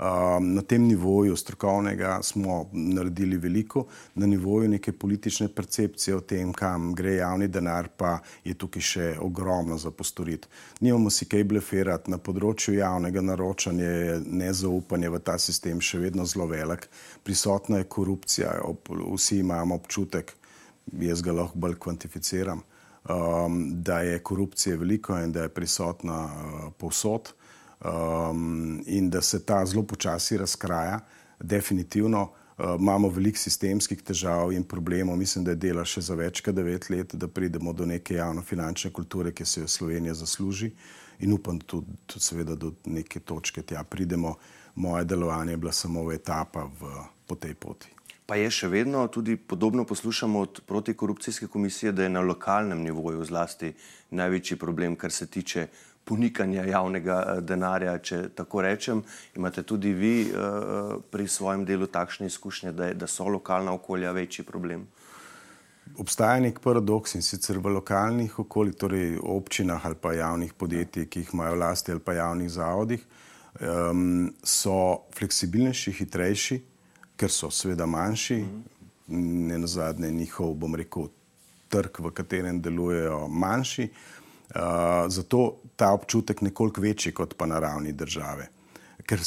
Um, 0.00 0.54
na 0.54 0.62
tem 0.62 0.86
nivoju 0.86 1.36
strokovnega 1.36 2.22
smo 2.22 2.70
naredili 2.72 3.36
veliko, 3.36 3.84
na 4.14 4.26
nivoju 4.26 4.68
neke 4.68 4.92
politične 4.92 5.48
percepcije 5.48 6.16
o 6.16 6.20
tem, 6.20 6.52
kam 6.52 6.94
gre 6.94 7.14
javni 7.14 7.48
denar, 7.48 7.88
pa 7.96 8.14
je 8.44 8.54
tukaj 8.54 8.82
še 8.82 9.08
ogromno 9.20 9.76
za 9.78 9.90
postoriti. 9.90 10.48
Nimamo 10.80 11.10
si 11.10 11.28
kaj 11.28 11.44
bleferati, 11.44 12.10
na 12.10 12.16
področju 12.16 12.78
javnega 12.78 13.20
naročanja 13.20 13.90
je 13.90 14.14
nezaupanje 14.24 15.10
v 15.12 15.20
ta 15.20 15.34
sistem 15.38 15.84
še 15.84 16.00
vedno 16.00 16.24
zelo 16.24 16.46
velik, 16.48 16.88
prisotna 17.22 17.82
je 17.82 17.88
korupcija, 17.92 18.54
vsi 18.88 19.42
imamo 19.44 19.76
občutek, 19.82 20.32
jaz 20.96 21.20
ga 21.20 21.36
lahko 21.42 21.60
bolj 21.60 21.76
kvantificiram, 21.76 22.64
um, 23.04 23.60
da 23.84 24.00
je 24.00 24.24
korupcije 24.24 24.80
veliko 24.80 25.20
in 25.20 25.36
da 25.36 25.44
je 25.44 25.52
prisotna 25.60 26.22
uh, 26.24 26.64
povsod 26.80 27.34
um, 27.84 28.82
in 28.86 29.10
da 29.10 29.22
se 29.22 29.44
ta 29.44 29.66
zelo 29.66 29.82
počasi 29.82 30.36
razkraja. 30.36 31.00
Definitivno 31.40 32.22
uh, 32.22 32.64
imamo 32.78 33.08
veliko 33.08 33.38
sistemskih 33.38 34.02
težav 34.02 34.52
in 34.52 34.64
problemov. 34.64 35.16
Mislim, 35.16 35.44
da 35.44 35.50
je 35.50 35.62
dela 35.68 35.84
še 35.84 36.00
za 36.00 36.14
več 36.14 36.40
kot 36.44 36.54
devet 36.54 36.90
let, 36.90 37.14
da 37.14 37.28
pridemo 37.28 37.72
do 37.72 37.86
neke 37.86 38.14
javno-finančne 38.14 38.92
kulture, 38.92 39.32
ki 39.32 39.44
se 39.44 39.60
jo 39.60 39.68
Slovenija 39.68 40.14
zasluži. 40.14 40.72
In 41.20 41.32
upam, 41.32 41.58
da 41.58 41.66
tudi, 41.66 41.96
tudi 42.06 42.24
seveda 42.24 42.56
do 42.56 42.74
neke 42.84 43.20
točke 43.20 43.62
tja 43.62 43.84
pridemo. 43.84 44.36
Moje 44.74 45.04
delovanje 45.04 45.52
je 45.52 45.56
bila 45.56 45.72
samo 45.72 46.12
etapa 46.12 46.64
v, 46.80 46.92
po 47.26 47.34
tej 47.34 47.54
poti. 47.54 47.90
Pa 48.30 48.36
je 48.38 48.46
še 48.54 48.68
vedno 48.70 49.02
tudi 49.10 49.34
podobno 49.34 49.82
poslušamo 49.84 50.40
od 50.40 50.60
protikorupcijske 50.66 51.48
komisije, 51.50 51.90
da 51.92 52.04
je 52.06 52.12
na 52.14 52.20
lokalnem 52.22 52.78
nivoju 52.78 53.24
zlasti 53.26 53.72
največji 54.10 54.56
problem, 54.56 54.94
kar 54.96 55.10
se 55.10 55.26
tiče 55.26 55.66
ponikanja 56.10 56.64
javnega 56.66 57.18
eh, 57.22 57.40
denarja, 57.46 57.94
če 58.02 58.22
tako 58.34 58.64
rečem. 58.66 59.02
Imate 59.38 59.62
tudi 59.62 59.92
vi 59.94 60.14
uh, 60.26 60.96
pri 61.10 61.28
svojem 61.30 61.62
delu 61.68 61.86
takšne 61.86 62.26
izkušnje, 62.26 62.72
da, 62.74 62.90
je, 62.90 62.96
da 62.98 63.06
so 63.06 63.28
lokalna 63.30 63.74
okolja 63.78 64.10
večji 64.16 64.44
problem? 64.48 64.88
Obstaja 66.00 66.40
nek 66.42 66.58
paradoks 66.62 67.14
in 67.18 67.22
sicer 67.22 67.58
v 67.58 67.74
lokalnih 67.76 68.38
okoljih, 68.42 68.76
torej 68.78 69.16
občinah 69.22 69.86
ali 69.86 69.98
pa 70.02 70.14
javnih 70.14 70.52
podjetij, 70.58 71.06
ki 71.10 71.22
jih 71.22 71.32
imajo 71.34 71.56
vlasti 71.58 71.94
ali 71.94 72.02
pa 72.02 72.14
javnih 72.18 72.50
zavodih, 72.50 73.06
um, 73.60 74.30
so 74.42 74.76
fleksibilnejši, 75.18 75.96
hitrejši, 75.98 76.60
ker 77.18 77.30
so 77.30 77.50
seveda 77.54 77.86
manjši, 77.90 78.38
ne 79.50 79.58
na 79.58 79.66
zadnje 79.70 80.10
njihov, 80.14 80.54
bom 80.62 80.78
rekel, 80.78 81.10
trg, 81.70 82.00
v 82.02 82.14
katerem 82.14 82.62
delujejo 82.62 83.26
manjši. 83.28 83.90
Uh, 83.90 84.20
zato 85.08 85.60
ta 85.76 85.92
občutek 85.92 86.40
nekoliko 86.42 86.80
večji 86.80 87.12
kot 87.12 87.36
pa 87.36 87.46
na 87.46 87.58
ravni 87.58 87.92
države, 87.92 88.48
ker, 89.06 89.20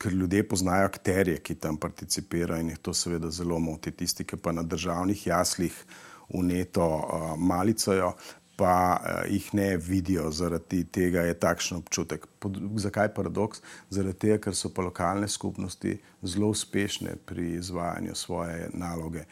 ker 0.00 0.12
ljudje 0.12 0.48
poznajo 0.48 0.88
akterje, 0.88 1.38
ki 1.38 1.54
tam 1.54 1.76
participirajo 1.76 2.60
in 2.60 2.72
jih 2.72 2.78
to 2.78 2.94
seveda 2.94 3.30
zelo 3.30 3.58
moti. 3.58 3.92
Tisti, 3.92 4.24
ki 4.24 4.36
pa 4.36 4.52
na 4.52 4.62
državnih 4.62 5.26
jaslih 5.26 5.84
uneto 6.28 6.86
uh, 6.86 7.34
malicajo, 7.38 8.14
pa 8.56 8.72
uh, 8.96 9.30
jih 9.32 9.54
ne 9.54 9.76
vidijo, 9.76 10.30
zaradi 10.30 10.84
tega 10.84 11.26
je 11.28 11.34
takšen 11.34 11.78
občutek. 11.78 12.26
Pod, 12.38 12.58
zakaj 12.80 13.12
paradoks? 13.14 13.62
Zaradi 13.90 14.18
tega, 14.26 14.40
ker 14.48 14.56
so 14.56 14.72
pa 14.74 14.82
lokalne 14.86 15.28
skupnosti 15.28 15.98
zelo 16.22 16.50
uspešne 16.54 17.16
pri 17.26 17.54
izvajanju 17.60 18.14
svoje 18.14 18.68
naloge. 18.72 19.24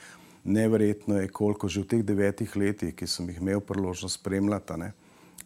Neverjetno 0.45 1.21
je, 1.21 1.29
koliko 1.29 1.69
že 1.69 1.83
v 1.83 1.91
teh 1.91 2.07
devetih 2.07 2.57
letih, 2.57 2.95
ki 2.95 3.07
sem 3.07 3.29
jih 3.29 3.41
imel 3.41 3.61
priložnost 3.61 4.21
spremljati 4.21 4.93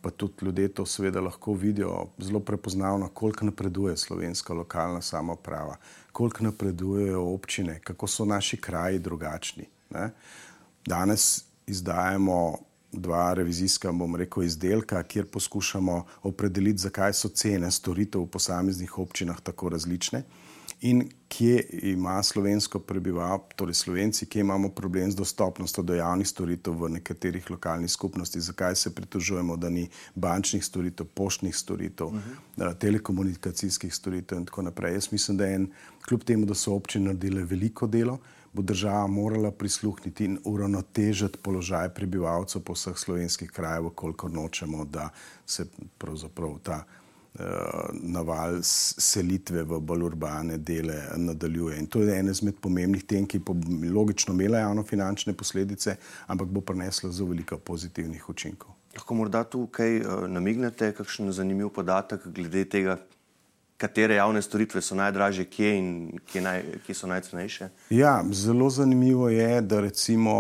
pa 0.02 0.10
tudi 0.10 0.34
ljudje 0.42 0.68
to 0.68 0.86
seveda 0.86 1.20
lahko 1.20 1.54
vidijo 1.54 2.06
zelo 2.18 2.40
prepoznavno, 2.40 3.08
koliko 3.08 3.44
napreduje 3.44 3.96
slovenska 3.96 4.54
lokalna 4.54 5.02
samoprava, 5.02 5.76
koliko 6.12 6.44
napredujejo 6.44 7.22
občine, 7.34 7.80
kako 7.84 8.06
so 8.06 8.24
naši 8.24 8.56
kraji 8.56 8.98
drugačni. 8.98 9.66
Ne? 9.90 10.10
Danes 10.86 11.44
izdajamo 11.66 12.58
dva 12.92 13.34
revizijska, 13.34 13.92
bom 13.92 14.16
rekel, 14.16 14.42
izdelka, 14.42 15.02
kjer 15.02 15.26
poskušamo 15.26 16.04
opredeliti, 16.22 16.82
zakaj 16.82 17.12
so 17.12 17.28
cene 17.28 17.70
storitev 17.70 18.26
v 18.26 18.26
posameznih 18.26 18.98
občinah 18.98 19.40
tako 19.40 19.68
različne 19.68 20.22
in 20.82 21.10
kje 21.28 21.62
ima 21.82 22.22
slovensko 22.22 22.78
prebivalstvo, 22.78 23.48
torej 23.56 23.74
slovenci, 23.74 24.26
kje 24.26 24.40
imamo 24.40 24.68
problem 24.68 25.10
z 25.10 25.16
dostopnostjo 25.16 25.82
do 25.82 25.94
javnih 25.94 26.28
storitev 26.28 26.74
v 26.74 26.88
nekaterih 26.98 27.50
lokalnih 27.50 27.90
skupnostih, 27.90 28.42
zakaj 28.42 28.74
se 28.76 28.94
pritožujemo, 28.94 29.56
da 29.56 29.70
ni 29.70 29.88
bančnih 30.14 30.64
storitev, 30.64 31.06
poštnih 31.14 31.56
storitev, 31.56 32.06
uh 32.06 32.14
-huh. 32.56 32.74
telekomunikacijskih 32.78 33.94
storitev 33.94 34.38
in 34.38 34.46
tako 34.46 34.62
naprej. 34.62 34.94
Jaz 34.94 35.12
mislim, 35.12 35.36
da 35.36 35.46
je 35.46 35.54
en, 35.54 35.66
kljub 36.08 36.24
temu, 36.24 36.46
da 36.46 36.54
so 36.54 36.74
občine 36.74 37.04
naredile 37.04 37.44
veliko 37.44 37.86
delo, 37.86 38.18
bo 38.52 38.62
država 38.62 39.06
morala 39.06 39.50
prisluhniti 39.50 40.24
in 40.24 40.38
uravnotežiti 40.44 41.38
položaj 41.42 41.94
prebivalcev 41.94 42.62
po 42.62 42.72
vseh 42.72 42.96
slovenskih 42.96 43.50
krajih, 43.50 43.92
koliko 43.94 44.28
nočemo, 44.28 44.84
da 44.84 45.08
se 45.46 45.66
pravzaprav 45.98 46.58
ta 46.62 46.84
Eh, 46.84 47.01
naval 48.02 48.58
selitve 48.62 49.62
v 49.64 49.78
bolj 49.80 50.02
urbane 50.04 50.58
dele 50.58 50.98
nadaljuje. 51.16 51.78
In 51.78 51.86
to 51.86 52.02
je 52.02 52.18
ena 52.18 52.30
izmed 52.30 52.58
pomembnih 52.60 53.04
tem, 53.08 53.26
ki 53.26 53.38
bo 53.38 53.56
logično 53.94 54.34
imela 54.34 54.58
javno-finančne 54.58 55.32
posledice, 55.32 55.96
ampak 56.26 56.48
bo 56.48 56.60
prinesla 56.60 57.10
zelo 57.10 57.30
veliko 57.30 57.56
pozitivnih 57.58 58.28
učinkov. 58.28 58.76
Lahko 58.92 59.14
morda 59.16 59.44
tu 59.44 59.64
kaj 59.72 60.00
uh, 60.00 60.26
namignete, 60.28 60.92
kakšen 60.92 61.32
zanimiv 61.32 61.72
podatek 61.72 62.26
glede 62.28 62.66
tega, 62.68 62.98
katere 63.80 64.14
javne 64.14 64.42
storitve 64.42 64.82
so 64.84 64.94
najdražje, 64.94 65.44
kje 65.50 65.70
in 65.78 65.88
kje, 66.28 66.42
naj, 66.44 66.62
kje 66.86 66.94
so 66.94 67.08
najcenejše? 67.10 67.68
Ja, 67.90 68.12
zelo 68.30 68.68
zanimivo 68.70 69.28
je, 69.32 69.60
da 69.60 69.80
recimo, 69.80 70.34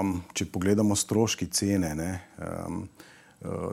um, 0.00 0.16
če 0.34 0.48
pogledamo 0.50 0.96
stroški 0.96 1.46
cene, 1.52 1.92
ne, 1.94 2.10
um, 2.40 2.82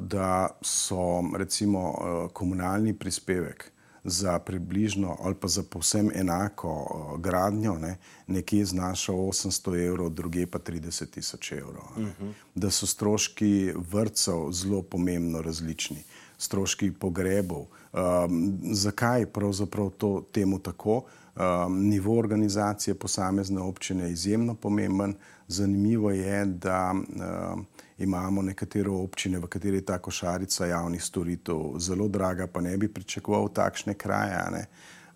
da 0.01 0.49
so 0.61 1.23
recimo 1.37 1.93
eh, 1.97 2.33
komunalni 2.33 2.93
prispevek 2.93 3.71
za 4.03 4.39
približno 4.39 5.17
ali 5.21 5.35
pa 5.35 5.47
za 5.47 5.63
povsem 5.63 6.11
enako 6.15 6.69
eh, 6.89 7.21
gradnjo 7.21 7.73
ne, 7.73 7.97
nekje 8.27 8.65
znašal 8.65 9.15
800 9.15 9.87
evrov, 9.87 10.09
druge 10.09 10.47
pa 10.47 10.59
30 10.59 11.09
tisoč 11.09 11.51
evrov. 11.51 11.83
Uh 11.95 11.97
mhm. 11.97 12.09
-huh. 12.21 12.33
Da 12.55 12.71
so 12.71 12.87
stroški 12.87 13.73
vrtcev 13.91 14.51
zelo 14.51 14.81
pomembno 14.81 15.41
različni, 15.41 16.03
stroški 16.37 16.91
pogrebov. 16.91 17.65
Um, 17.93 18.57
zakaj 18.71 19.25
pravzaprav 19.25 19.89
to 19.89 20.23
temu 20.31 20.59
tako? 20.59 21.03
Um, 21.35 21.87
nivo 21.87 22.19
organizacije 22.19 22.95
posamezne 22.95 23.61
občine 23.61 24.03
je 24.03 24.11
izjemno 24.11 24.55
pomemben. 24.55 25.15
Zanimivo 25.47 26.11
je, 26.11 26.45
da 26.45 26.93
um, 26.93 27.65
imamo 27.97 28.41
nekatere 28.41 28.89
občine, 28.89 29.39
v 29.39 29.47
kateri 29.47 29.77
je 29.77 29.85
ta 29.85 29.97
košarica 29.97 30.65
javnih 30.65 31.03
storitev 31.03 31.79
zelo 31.79 32.07
draga, 32.07 32.47
pa 32.47 32.61
ne 32.61 32.77
bi 32.77 32.93
pričakoval 32.93 33.49
takšne 33.53 33.93
kraje. 33.93 34.51
Ne? 34.51 34.65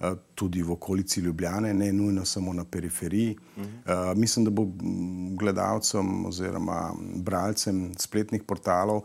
Eh, 0.01 0.15
tudi 0.35 0.63
v 0.63 0.71
okolici 0.71 1.19
Ljubljane, 1.21 1.73
ne 1.73 1.93
nujno 1.93 2.25
samo 2.25 2.53
na 2.53 2.65
periferiji. 2.65 3.35
Uh 3.57 3.63
-huh. 3.63 4.11
uh, 4.11 4.17
mislim, 4.17 4.45
da 4.45 4.51
bo 4.51 4.67
gledalcem 5.37 6.25
oziroma 6.25 6.93
bralcem 7.15 7.93
spletnih 7.97 8.43
portalov 8.43 8.97
uh, 8.97 9.03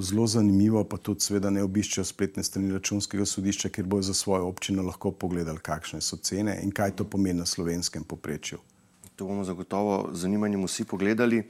zelo 0.00 0.26
zanimivo, 0.26 0.84
pa 0.84 0.96
tudi, 0.96 1.20
seveda, 1.20 1.50
ne 1.50 1.62
obiščejo 1.62 2.04
spletne 2.04 2.42
strani 2.42 2.72
računskega 2.72 3.24
sodišča, 3.24 3.68
ker 3.68 3.84
bojo 3.84 4.02
za 4.02 4.14
svojo 4.14 4.46
občino 4.46 4.82
lahko 4.82 5.10
pogledali, 5.10 5.58
kakšne 5.58 6.00
so 6.00 6.16
cene 6.16 6.60
in 6.62 6.70
kaj 6.70 6.90
to 6.90 7.04
pomeni 7.04 7.38
na 7.38 7.46
slovenskem 7.46 8.04
poprečju. 8.04 8.58
To 9.16 9.24
bomo 9.24 9.44
zagotovo 9.44 10.10
z 10.12 10.26
zanimanjem 10.26 10.64
vsi 10.66 10.84
pogledali. 10.84 11.44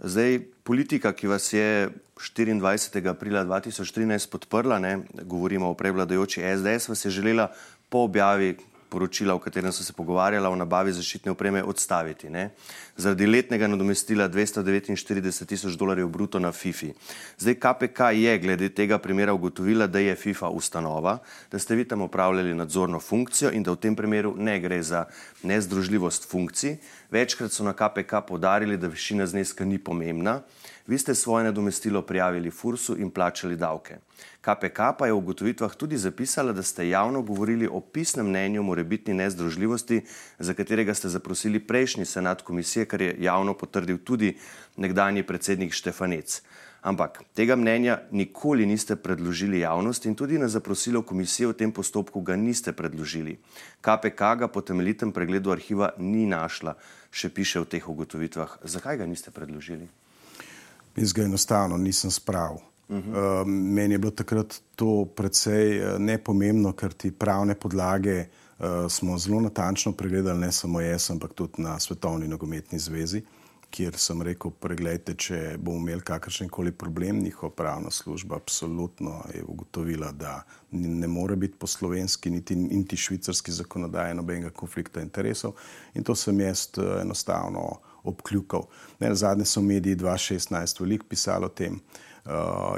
Zdaj, 0.00 0.38
politika, 0.64 1.12
ki 1.12 1.28
vas 1.28 1.52
je 1.52 1.90
24. 2.16 3.10
aprila 3.10 3.44
2013 3.44 4.30
podprla, 4.30 4.78
ne, 4.78 5.02
govorimo 5.28 5.68
o 5.68 5.74
prevladojoči 5.74 6.40
SDS, 6.40 6.88
vas 6.88 7.04
je 7.04 7.10
želela 7.10 7.50
po 7.88 8.08
objavi 8.08 8.56
poročila, 8.90 9.34
v 9.34 9.44
katerem 9.44 9.72
so 9.72 9.84
se 9.86 9.94
pogovarjala 9.94 10.50
o 10.50 10.56
nabavi 10.58 10.92
zaščitne 10.92 11.32
opreme, 11.32 11.62
odstaviti. 11.62 12.30
Ne? 12.30 12.50
Zaradi 12.98 13.28
letnega 13.28 13.68
nadomestila 13.70 14.26
249 14.28 15.46
tisoč 15.46 15.78
dolarjev 15.78 16.10
bruto 16.10 16.42
na 16.42 16.50
FIFI. 16.52 16.90
Zdaj 17.38 17.58
KPK 17.62 18.10
je 18.18 18.38
glede 18.42 18.70
tega 18.74 18.98
primera 18.98 19.34
ugotovila, 19.36 19.86
da 19.86 20.02
je 20.02 20.16
FIFA 20.18 20.50
ustanova, 20.56 21.18
da 21.52 21.58
ste 21.58 21.78
vi 21.78 21.86
tam 21.86 22.02
upravljali 22.08 22.56
nadzorno 22.58 23.00
funkcijo 23.00 23.52
in 23.54 23.62
da 23.62 23.76
v 23.76 23.82
tem 23.86 23.96
primeru 23.96 24.34
ne 24.36 24.58
gre 24.60 24.82
za 24.82 25.04
nezdružljivost 25.42 26.26
funkcij. 26.30 26.80
Večkrat 27.10 27.52
so 27.52 27.64
na 27.64 27.72
KPK 27.72 28.22
podarili, 28.28 28.76
da 28.76 28.86
višina 28.86 29.26
zneska 29.26 29.64
ni 29.64 29.78
pomembna. 29.78 30.42
Vi 30.86 30.98
ste 30.98 31.14
svoje 31.14 31.44
nadomestilo 31.44 32.02
prijavili 32.02 32.50
Fursu 32.50 32.96
in 32.98 33.10
plačali 33.10 33.56
davke. 33.56 33.96
KPK 34.40 34.78
pa 34.98 35.06
je 35.06 35.12
v 35.12 35.16
ugotovitvah 35.16 35.74
tudi 35.74 35.98
zapisala, 35.98 36.52
da 36.52 36.62
ste 36.62 36.88
javno 36.88 37.22
govorili 37.22 37.66
o 37.66 37.80
pisnem 37.80 38.26
mnenju 38.26 38.62
morebitni 38.62 39.14
nezdružljivosti, 39.14 40.02
za 40.38 40.54
katerega 40.54 40.94
ste 40.94 41.08
zaprosili 41.08 41.58
prejšnji 41.60 42.04
senat 42.04 42.42
komisije, 42.42 42.86
kar 42.86 43.02
je 43.02 43.16
javno 43.18 43.54
potrdil 43.54 43.98
tudi 43.98 44.36
nekdani 44.76 45.22
predsednik 45.22 45.72
Štefanec. 45.72 46.42
Ampak 46.82 47.22
tega 47.36 47.56
mnenja 47.56 47.98
nikoli 48.10 48.66
niste 48.66 48.96
predložili 48.96 49.60
javnosti 49.60 50.08
in 50.08 50.14
tudi 50.14 50.38
na 50.38 50.48
zaprosilo 50.48 51.02
komisije 51.02 51.50
v 51.50 51.52
tem 51.52 51.72
postopku 51.72 52.20
ga 52.24 52.36
niste 52.36 52.72
predložili. 52.72 53.36
KPK 53.80 54.20
ga 54.38 54.48
po 54.48 54.60
temeljitem 54.60 55.12
pregledu 55.12 55.52
arhiva 55.52 55.90
ni 55.98 56.24
našla, 56.26 56.74
še 57.12 57.28
piše 57.28 57.60
v 57.60 57.68
teh 57.68 57.88
ugotovitvah. 57.88 58.64
Zakaj 58.64 58.96
ga 58.96 59.06
niste 59.06 59.30
predložili? 59.30 59.88
Jaz 60.96 61.12
ga 61.12 61.28
enostavno 61.28 61.76
nisem 61.76 62.10
spravil. 62.10 62.64
Uh 62.88 62.96
-huh. 62.96 63.42
uh, 63.42 63.46
meni 63.46 63.94
je 63.94 63.98
bilo 63.98 64.10
takrat 64.10 64.62
to 64.76 65.04
precej 65.04 65.78
uh, 65.78 65.98
nepomembno, 65.98 66.72
ker 66.72 66.92
ti 66.92 67.12
pravne 67.12 67.54
podlage 67.54 68.24
uh, 68.58 68.66
smo 68.88 69.18
zelo 69.18 69.40
natančno 69.40 69.92
pregledali, 69.92 70.40
ne 70.40 70.52
samo 70.52 70.80
jaz, 70.80 71.10
ampak 71.10 71.32
tudi 71.32 71.62
na 71.62 71.80
Svetovni 71.80 72.28
nogometni 72.28 72.78
zvezi 72.78 73.22
kjer 73.70 73.96
sem 73.98 74.22
rekel, 74.22 74.50
pregledajte, 74.50 75.14
če 75.14 75.38
bomo 75.58 75.80
imeli 75.84 76.04
kakršen 76.06 76.48
koli 76.48 76.72
problem, 76.72 77.22
njihova 77.22 77.52
pravna 77.54 77.90
služba 77.90 78.36
absolutno 78.36 79.20
je 79.34 79.44
ugotovila, 79.44 80.12
da 80.12 80.42
ne 80.70 81.08
more 81.08 81.36
biti 81.36 81.58
po 81.58 81.66
slovenski 81.66 82.30
niti, 82.30 82.56
niti 82.56 82.96
švicarski 82.96 83.52
zakonodaji 83.52 84.14
nobenega 84.14 84.50
konflikta 84.50 85.00
interesov 85.00 85.56
in 85.94 86.04
to 86.04 86.14
sem 86.14 86.40
jaz 86.40 86.68
eh, 86.78 87.00
enostavno 87.02 87.80
obkljukal. 88.02 88.66
Ne, 89.00 89.14
zadnje 89.14 89.44
so 89.44 89.60
mediji 89.62 89.96
2016 89.96 90.80
veliko 90.80 91.06
pisali 91.08 91.44
o 91.44 91.48
tem. 91.48 91.74
Uh, 91.74 92.09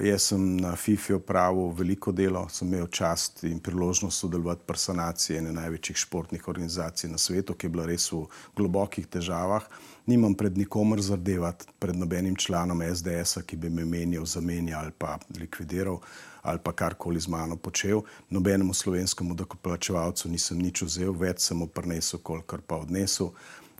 jaz 0.02 0.22
sem 0.22 0.56
na 0.56 0.76
FIFI 0.76 1.12
opravil 1.12 1.72
veliko 1.74 2.12
delo, 2.12 2.46
sem 2.48 2.68
imel 2.68 2.86
čast 2.86 3.44
in 3.44 3.58
priložnost 3.60 4.18
sodelovati 4.18 4.62
pri 4.66 4.78
sanaciji 4.78 5.38
ene 5.38 5.52
največjih 5.52 5.96
športnih 5.96 6.48
organizacij 6.48 7.10
na 7.10 7.18
svetu, 7.18 7.54
ki 7.54 7.66
je 7.66 7.70
bila 7.70 7.86
res 7.86 8.10
v 8.12 8.24
globokih 8.56 9.06
težavah. 9.06 9.66
Nimam 10.06 10.34
pred 10.34 10.58
nikomer 10.58 11.00
zardevati, 11.02 11.66
pred 11.78 11.96
nobenim 11.96 12.36
članom 12.36 12.82
SDS-a, 12.82 13.42
ki 13.42 13.56
bi 13.56 13.70
me 13.70 13.84
menil, 13.84 14.26
zamenjal 14.26 14.84
ali 14.84 14.92
pa 14.98 15.18
likvidiral 15.38 16.00
ali 16.42 16.58
pa 16.58 16.72
karkoli 16.72 17.20
z 17.20 17.28
mano 17.30 17.56
počel. 17.56 18.00
Nobenemu 18.30 18.74
slovenskemu 18.74 19.34
dokoplačevalcu 19.34 20.28
nisem 20.28 20.58
nič 20.58 20.82
vzel, 20.82 21.12
več 21.14 21.38
sem 21.38 21.58
mu 21.58 21.68
prinesel, 21.70 22.18
kolikor 22.18 22.64
pa 22.66 22.80
odnesel. 22.82 23.30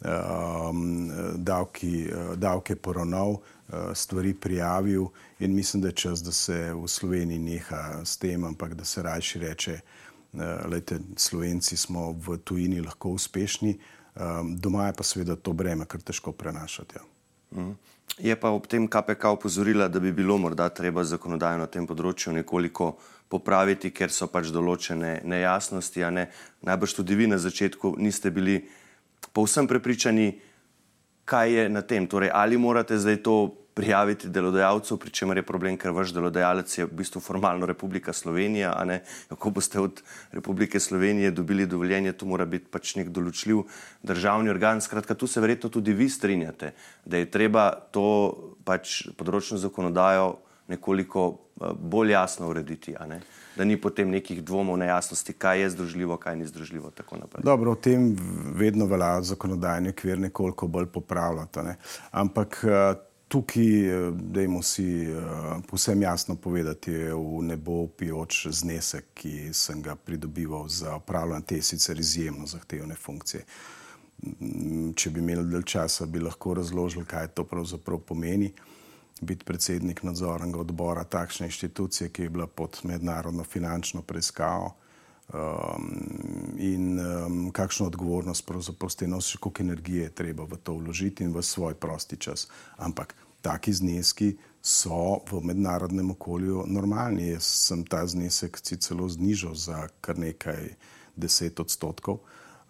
Um, 0.03 1.11
davki, 1.43 2.07
davke 2.39 2.77
poravnal, 2.79 3.41
Eh, 3.62 3.62
stvari 3.95 4.35
prijavil 4.35 5.07
in 5.39 5.55
mislim, 5.55 5.83
da 5.83 5.89
je 5.89 5.93
čas, 5.93 6.23
da 6.23 6.33
se 6.33 6.75
v 6.75 6.89
Sloveniji 6.89 7.39
neha 7.39 8.05
s 8.05 8.17
tem, 8.17 8.45
ampak 8.45 8.75
da 8.75 8.85
se 8.85 9.03
rajši 9.03 9.39
reče, 9.39 9.79
da 10.33 10.81
Slovenci 11.17 11.77
smo 11.77 12.13
v 12.13 12.37
tujini 12.45 12.81
lahko 12.81 13.09
uspešni, 13.09 13.79
doma 14.57 14.87
je 14.87 14.93
pa 14.93 15.03
seveda 15.05 15.37
to 15.37 15.53
breme, 15.53 15.87
kar 15.87 16.01
težko 16.01 16.33
prenašati. 16.33 16.97
Ja. 16.97 17.03
Mhm. 17.61 17.73
Je 18.19 18.37
pa 18.37 18.51
ob 18.51 18.67
tem 18.67 18.89
KPK 18.89 19.25
upozorila, 19.33 19.89
da 19.89 20.01
bi 20.01 20.13
bilo 20.13 20.39
morda 20.39 20.69
treba 20.69 21.05
zakonodajo 21.05 21.59
na 21.59 21.67
tem 21.67 21.87
področju 21.87 22.33
nekoliko 22.33 22.97
popraviti, 23.33 23.91
ker 23.91 24.13
so 24.13 24.29
pač 24.29 24.51
določene 24.53 25.23
nejasnosti. 25.25 26.05
Ne? 26.13 26.27
Najbrž 26.61 26.97
tudi 26.99 27.17
vi 27.17 27.27
na 27.27 27.39
začetku 27.41 27.95
niste 27.97 28.31
bili 28.31 28.69
povsem 29.33 29.69
prepričani, 29.69 30.35
kaj 31.25 31.53
je 31.53 31.69
na 31.73 31.81
tem. 31.83 32.07
Torej, 32.07 32.29
ali 32.35 32.61
morate 32.61 32.99
zdaj 33.01 33.23
to 33.25 33.37
prijaviti 33.75 34.29
delodajalcu, 34.29 34.97
pri 34.97 35.11
čemer 35.11 35.37
je 35.37 35.47
problem, 35.47 35.77
ker 35.81 35.95
vaš 35.97 36.13
delodajalec 36.13 36.79
je 36.79 36.87
v 36.87 36.97
bistvu 37.03 37.21
formalno 37.21 37.67
Republika 37.67 38.13
Slovenija, 38.13 38.75
a 38.77 38.85
ne 38.85 39.01
kako 39.29 39.51
boste 39.51 39.81
od 39.81 40.03
Republike 40.33 40.81
Slovenije 40.81 41.31
dobili 41.31 41.67
dovoljenje, 41.67 42.13
tu 42.13 42.27
mora 42.27 42.45
biti 42.45 42.71
pač 42.71 42.97
nek 43.01 43.09
določljiv 43.09 43.65
državni 44.03 44.51
organ. 44.51 44.81
Skratka, 44.81 45.15
tu 45.15 45.27
se 45.27 45.41
verjetno 45.41 45.71
tudi 45.71 45.93
vi 45.93 46.09
strinjate, 46.09 46.73
da 47.05 47.17
je 47.17 47.31
treba 47.31 47.71
to 47.91 48.07
pač 48.65 49.09
področno 49.17 49.59
zakonodajo 49.59 50.37
nekoliko 50.69 51.29
eh, 51.61 51.73
bolj 51.75 52.13
jasno 52.13 52.49
urediti, 52.49 52.95
da 53.57 53.65
ni 53.65 53.77
potem 53.81 54.11
nekih 54.11 54.43
dvomov, 54.45 54.77
nejasnosti, 54.81 55.33
kaj 55.33 55.61
je 55.61 55.71
združljivo, 55.71 56.17
kaj 56.17 56.37
ni 56.37 56.47
združljivo. 56.47 56.93
Dobro, 57.43 57.73
v 57.73 57.81
tem 57.81 58.17
vedno 58.57 58.87
velja 58.87 59.23
zakonodajni 59.23 59.93
okvir 59.93 60.21
nekoliko 60.21 60.67
bolj 60.67 60.87
popravljati. 60.87 61.67
Ne? 61.67 61.77
Ampak 62.11 62.65
eh, 62.65 62.95
tukaj, 63.33 63.65
eh, 63.65 64.13
dajmo 64.13 64.63
si 64.63 65.09
uh, 65.09 65.65
povsem 65.69 66.03
jasno 66.03 66.37
povedati, 66.37 66.93
je 66.93 67.15
v 67.15 67.43
nebo 67.43 67.87
pijoč 67.87 68.47
znesek, 68.51 69.05
ki 69.15 69.53
sem 69.53 69.83
ga 69.83 69.95
pridobival 69.97 70.69
za 70.69 70.97
upravljanje 70.97 71.47
te 71.47 71.63
sicer 71.63 72.01
izjemno 72.01 72.47
zahtevne 72.47 72.95
funkcije. 72.95 73.45
Mm, 74.23 74.93
če 74.93 75.11
bi 75.11 75.21
imeli 75.25 75.47
del 75.49 75.63
časa, 75.63 76.07
bi 76.07 76.21
lahko 76.21 76.55
razložili, 76.55 77.07
kaj 77.09 77.33
to 77.33 77.45
pravzaprav 77.49 78.05
pomeni. 78.05 78.53
Biti 79.23 79.45
predsednik 79.49 80.03
nadzornega 80.03 80.61
odbora 80.61 81.05
takšne 81.05 81.49
inštitucije, 81.49 82.11
ki 82.13 82.23
je 82.23 82.31
bila 82.31 82.47
pod 82.47 82.81
mednarodno 82.85 83.45
finančno 83.45 84.03
preiskavo, 84.03 84.75
um, 85.33 86.55
in 86.59 87.01
um, 87.01 87.51
kakšno 87.51 87.87
odgovornost 87.87 88.47
pravzaprav 88.47 88.91
s 88.91 88.97
tem 88.97 89.11
nosiš, 89.11 89.37
koliko 89.37 89.63
energije 89.63 90.03
je 90.03 90.15
treba 90.15 90.45
v 90.45 90.57
to 90.63 90.75
vložiti 90.75 91.25
in 91.25 91.33
v 91.33 91.43
svoj 91.43 91.75
prosti 91.75 92.17
čas. 92.17 92.49
Ampak 92.77 93.15
taki 93.43 93.73
zneski 93.73 94.37
so 94.63 95.19
v 95.31 95.43
mednarodnem 95.43 96.11
okolju 96.11 96.65
normalni. 96.67 97.29
Jaz 97.29 97.45
sem 97.45 97.85
ta 97.85 98.07
znesek 98.07 98.61
celo 98.61 99.09
znižal 99.09 99.55
za 99.55 99.89
kar 100.01 100.19
nekaj 100.19 100.75
deset 101.17 101.61
odstotkov. 101.61 102.21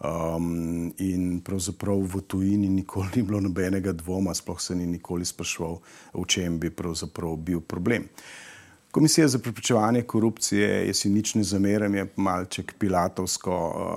Um, 0.03 0.91
in 0.99 1.41
pravzaprav 1.47 2.01
v 2.03 2.23
tujini 2.27 2.69
nikoli 2.69 3.09
ni 3.17 3.23
bilo 3.23 3.41
nobenega 3.41 3.93
dvoma, 3.93 4.35
sploh 4.35 4.59
se 4.61 4.75
ni 4.75 4.87
nikoli 4.87 5.25
sprašval, 5.25 5.79
v 6.15 6.25
čem 6.27 6.59
bi 6.59 6.71
pravzaprav 6.71 7.37
bil 7.37 7.61
problem. 7.61 8.03
Uh, 8.03 8.52
Komisija 8.93 9.29
za 9.29 9.39
preprečevanje 9.39 10.03
korupcije, 10.03 10.87
jaz 10.87 10.97
si 10.97 11.11
nič 11.11 11.35
ne 11.35 11.43
zameram, 11.43 11.95
je 11.95 12.07
malček 12.17 12.75
pilatovsko 12.79 13.55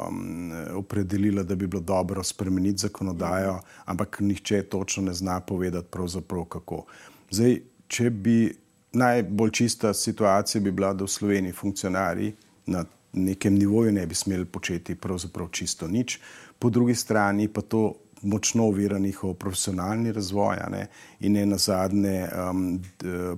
um, 0.07 0.51
opredelila, 0.75 1.43
da 1.43 1.55
bi 1.55 1.67
bilo 1.67 1.81
dobro 1.81 2.23
spremeniti 2.23 2.87
zakonodajo, 2.87 3.59
ampak 3.85 4.19
nihče 4.19 4.61
točno 4.63 5.03
ne 5.03 5.13
zna 5.13 5.39
povedati 5.39 5.87
pravzaprav 5.91 6.45
kako. 6.45 6.85
Zdaj, 7.31 7.57
če 7.87 8.09
bi 8.09 8.55
najbolj 8.93 9.51
čista 9.51 9.93
situacija 9.93 10.61
bi 10.61 10.71
bila, 10.71 10.93
da 10.93 11.03
v 11.03 11.11
Sloveniji 11.11 11.51
funkcionarji 11.51 12.31
na 12.65 12.85
nekem 13.13 13.53
nivoju 13.53 13.91
ne 13.91 14.07
bi 14.07 14.15
smeli 14.15 14.45
početi 14.45 14.95
pravzaprav 14.95 15.49
čisto 15.51 15.87
nič, 15.87 16.19
po 16.59 16.69
drugi 16.69 16.95
strani 16.95 17.47
pa 17.47 17.61
to 17.61 17.93
močno 18.25 18.67
ovira 18.67 18.99
njihov 18.99 19.33
profesionalni 19.33 20.11
razvoj. 20.11 20.57
Ne? 20.71 20.87
In 21.19 21.33
ne 21.33 21.45
na 21.45 21.57
zadnje, 21.57 22.27
um, 22.49 22.81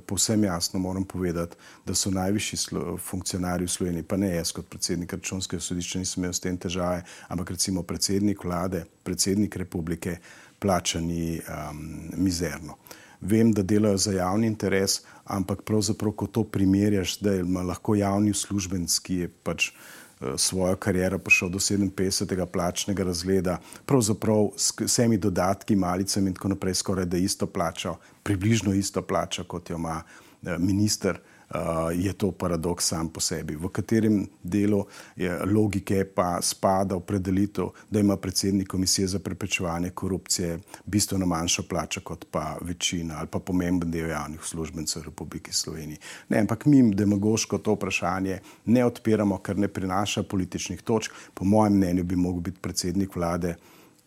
povsem 0.06 0.44
jasno 0.44 0.80
moram 0.80 1.04
povedati, 1.04 1.56
da 1.86 1.96
so 1.96 2.12
najvišji 2.12 2.60
funkcionarji 2.98 3.66
v 3.66 3.72
Sloveniji, 3.72 4.04
pa 4.04 4.18
ne 4.18 4.36
jaz 4.36 4.52
kot 4.52 4.70
predsednik 4.70 5.14
računskega 5.14 5.62
sodišča, 5.62 6.00
nisem 6.00 6.24
imel 6.24 6.34
s 6.34 6.40
tem 6.40 6.58
težave, 6.58 7.04
ampak 7.28 7.52
recimo 7.52 7.84
predsednik 7.84 8.44
vlade, 8.44 8.86
predsednik 9.04 9.56
republike, 9.56 10.18
plačani 10.60 11.40
um, 11.40 11.84
mizerno. 12.18 12.78
Vem, 13.22 13.52
da 13.54 13.64
delajo 13.64 13.98
za 13.98 14.12
javni 14.14 14.48
interes, 14.48 15.02
ampak 15.26 15.62
pravzaprav, 15.62 16.12
ko 16.12 16.28
to 16.28 16.44
primerjaš, 16.44 17.18
da 17.20 17.32
je 17.32 17.44
lahko 17.44 17.96
javni 17.96 18.32
uslužbenec, 18.32 19.00
ki 19.00 19.16
je 19.24 19.30
pač. 19.44 19.70
Eh, 19.70 20.07
svojo 20.38 20.76
kariero 20.76 21.20
prišel 21.20 21.50
do 21.50 21.60
57. 21.60 22.46
plačnega 22.46 23.04
razreda, 23.04 23.60
pravzaprav 23.86 24.50
s 24.58 24.74
vsemi 24.80 25.18
dodatki, 25.18 25.76
malicami 25.76 26.28
in 26.28 26.34
tako 26.34 26.48
naprej, 26.48 26.74
skoraj 26.74 27.06
da 27.06 27.18
isto 27.18 27.48
plačo, 27.48 27.96
približno 28.24 28.74
isto 28.74 29.02
plačo, 29.02 29.44
kot 29.44 29.70
jo 29.70 29.76
ima 29.78 30.02
eh, 30.02 30.58
minister. 30.58 31.20
Uh, 31.48 31.60
je 31.96 32.14
to 32.14 32.32
paradoks 32.32 32.88
sam 32.88 33.10
po 33.10 33.22
sebi, 33.24 33.56
v 33.56 33.70
katerem 33.72 34.26
delu 34.44 34.82
je 35.16 35.32
logike 35.46 36.04
pa 36.04 36.42
spada 36.42 36.96
opredelitev, 36.96 37.70
da 37.90 38.00
ima 38.00 38.18
predsednik 38.18 38.68
komisije 38.68 39.08
za 39.08 39.20
preprečevanje 39.20 39.90
korupcije 39.90 40.60
bistveno 40.86 41.26
manjšo 41.26 41.64
plačo 41.70 42.02
kot 42.02 42.26
pa 42.32 42.58
večina 42.62 43.16
ali 43.18 43.28
pa 43.32 43.40
pomemben 43.40 43.92
del 43.92 44.10
javnih 44.10 44.44
službencev 44.44 45.04
Republike 45.04 45.54
Slovenije. 45.54 45.98
Ne, 46.30 46.40
ampak 46.40 46.66
mi 46.66 46.96
demagoško 46.96 47.58
to 47.58 47.74
vprašanje 47.74 48.40
ne 48.66 48.86
odpiramo, 48.86 49.38
ker 49.38 49.58
ne 49.58 49.68
prinaša 49.68 50.24
političnih 50.24 50.82
točk. 50.82 51.12
Po 51.34 51.46
mojem 51.46 51.74
mnenju 51.74 52.04
bi 52.04 52.16
mogel 52.16 52.42
biti 52.42 52.60
predsednik 52.62 53.16
vlade, 53.16 53.56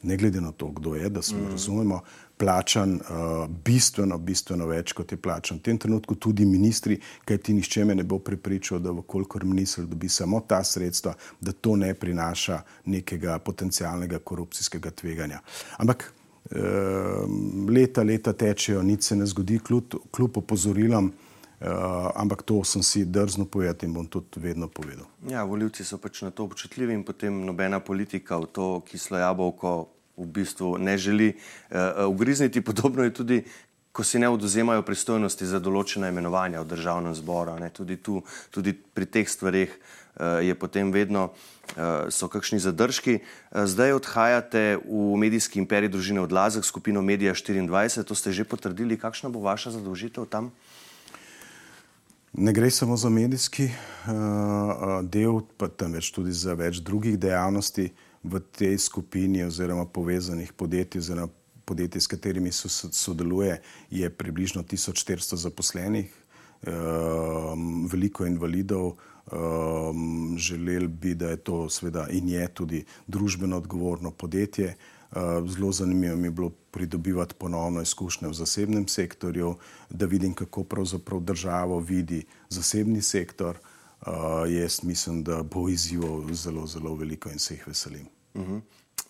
ne 0.02 0.16
glede 0.16 0.40
na 0.40 0.52
to, 0.52 0.68
kdo 0.68 0.94
je, 0.94 1.08
da 1.08 1.22
se 1.22 1.34
mm. 1.34 1.50
razumemo, 1.50 2.00
plačan 2.40 2.94
uh, 2.94 3.48
bistveno, 3.64 4.16
bistveno 4.18 4.66
več, 4.66 4.94
kot 4.96 5.12
je 5.12 5.18
plačan 5.20 5.58
v 5.58 5.64
tem 5.68 5.78
trenutku 5.78 6.16
tudi 6.16 6.46
ministri, 6.48 6.96
kaj 7.28 7.38
ti 7.44 7.54
nišče 7.54 7.84
me 7.84 7.98
ne 7.98 8.06
bo 8.08 8.18
prepričal, 8.24 8.80
da 8.80 8.94
vkolikor 8.96 9.44
ministr 9.44 9.84
dobi 9.88 10.08
samo 10.08 10.40
ta 10.48 10.62
sredstva, 10.64 11.12
da 11.40 11.52
to 11.52 11.76
ne 11.76 11.92
prinaša 11.94 12.62
nekega 12.88 13.38
potencialnega 13.44 14.22
korupcijskega 14.24 14.94
tveganja. 15.02 15.42
Ampak 15.84 16.06
uh, 16.08 17.28
leta, 17.68 18.06
leta 18.08 18.32
tečejo, 18.32 18.82
nič 18.82 19.10
se 19.10 19.20
ne 19.20 19.28
zgodi, 19.28 19.60
kljub, 19.60 20.00
kljub 20.10 20.40
opozorilom. 20.44 21.12
Uh, 21.60 22.08
ampak 22.16 22.40
to 22.48 22.62
sem 22.64 22.80
si 22.80 23.02
drznil 23.04 23.44
povedati 23.44 23.84
in 23.84 23.92
bom 23.92 24.06
tudi 24.08 24.40
vedno 24.40 24.64
povedal. 24.72 25.04
Ja, 25.28 25.42
voljivci 25.44 25.84
so 25.84 25.98
pač 26.00 26.22
na 26.24 26.30
to 26.32 26.46
občutljivi 26.48 26.96
in 26.96 27.02
potem 27.04 27.42
nobena 27.44 27.84
politika 27.84 28.40
v 28.40 28.48
to 28.48 28.68
kislo 28.88 29.20
jabolko 29.20 29.99
v 30.20 30.28
bistvu 30.28 30.76
ne 30.78 30.98
želi 30.98 31.32
uh, 31.32 32.06
ugrizniti. 32.08 32.60
Podobno 32.68 33.04
je 33.04 33.14
tudi, 33.14 33.38
ko 33.92 34.04
si 34.04 34.18
ne 34.18 34.28
oduzemajo 34.30 34.84
pristojnosti 34.86 35.46
za 35.46 35.58
določena 35.58 36.10
imenovanja 36.12 36.62
v 36.62 36.70
državnem 36.70 37.14
zboru. 37.18 37.56
Tudi, 37.74 37.98
tu, 37.98 38.22
tudi 38.54 38.74
pri 38.76 39.06
teh 39.06 39.26
stvarih 39.26 39.72
uh, 39.72 40.38
je 40.44 40.54
potem 40.54 40.92
vedno 40.94 41.30
uh, 41.30 42.06
so 42.12 42.30
kakšni 42.30 42.62
zadržki. 42.62 43.18
Uh, 43.18 43.66
zdaj 43.66 43.98
odhajate 43.98 44.78
v 44.84 45.16
medijski 45.18 45.58
imperij 45.58 45.90
družine 45.90 46.22
Odlazek, 46.22 46.62
skupino 46.62 47.02
Medija 47.02 47.34
24, 47.34 48.06
to 48.06 48.14
ste 48.14 48.30
že 48.30 48.46
potrdili. 48.46 49.00
Kakšna 49.00 49.32
bo 49.32 49.42
vaša 49.42 49.74
zadolžitev 49.80 50.30
tam? 50.30 50.54
Ne 52.32 52.52
gre 52.54 52.70
samo 52.70 52.94
za 52.94 53.10
medijski 53.10 53.66
uh, 53.66 55.02
del, 55.02 55.42
pa 55.58 55.66
temveč 55.66 56.12
tudi 56.14 56.30
za 56.30 56.54
več 56.54 56.78
drugih 56.78 57.18
dejavnosti 57.18 57.90
v 58.22 58.40
tej 58.40 58.78
skupini 58.78 59.44
oziroma 59.44 59.86
povezanih 59.86 60.52
podjetij 60.52 60.98
oziroma 60.98 61.28
podjetij, 61.70 62.00
s 62.00 62.10
katerimi 62.10 62.52
so, 62.52 62.68
sodeluje, 62.68 63.60
je 63.90 64.10
približno 64.10 64.62
1400 64.62 65.36
zaposlenih, 65.36 66.10
um, 66.66 67.86
veliko 67.86 68.26
invalidov. 68.26 68.96
Um, 69.30 70.34
želeli 70.38 70.88
bi, 70.88 71.14
da 71.14 71.28
je 71.30 71.36
to 71.36 71.68
sveda 71.70 72.08
in 72.10 72.28
je 72.28 72.48
tudi 72.48 72.84
družbeno 73.06 73.56
odgovorno 73.56 74.10
podjetje. 74.10 74.74
Uh, 75.10 75.46
zelo 75.50 75.72
zanimivo 75.72 76.16
mi 76.16 76.26
je 76.26 76.30
bilo 76.30 76.50
pridobivati 76.70 77.34
ponovno 77.38 77.82
izkušnje 77.82 78.28
v 78.28 78.34
zasebnem 78.34 78.88
sektorju, 78.88 79.54
da 79.90 80.06
vidim, 80.06 80.34
kako 80.34 80.64
pravzaprav 80.64 81.20
državo 81.20 81.78
vidi 81.78 82.24
zasebni 82.48 83.02
sektor. 83.02 83.58
Uh, 84.06 84.12
jaz 84.48 84.80
mislim, 84.82 85.22
da 85.22 85.42
bo 85.42 85.68
izzivov 85.68 86.32
zelo, 86.32 86.66
zelo 86.66 86.94
veliko 86.94 87.28
in 87.28 87.38
se 87.38 87.54
jih 87.54 87.66
veselim. 87.68 88.06
Uh 88.34 88.42
mhm. 88.42 88.56
-huh. 88.56 88.60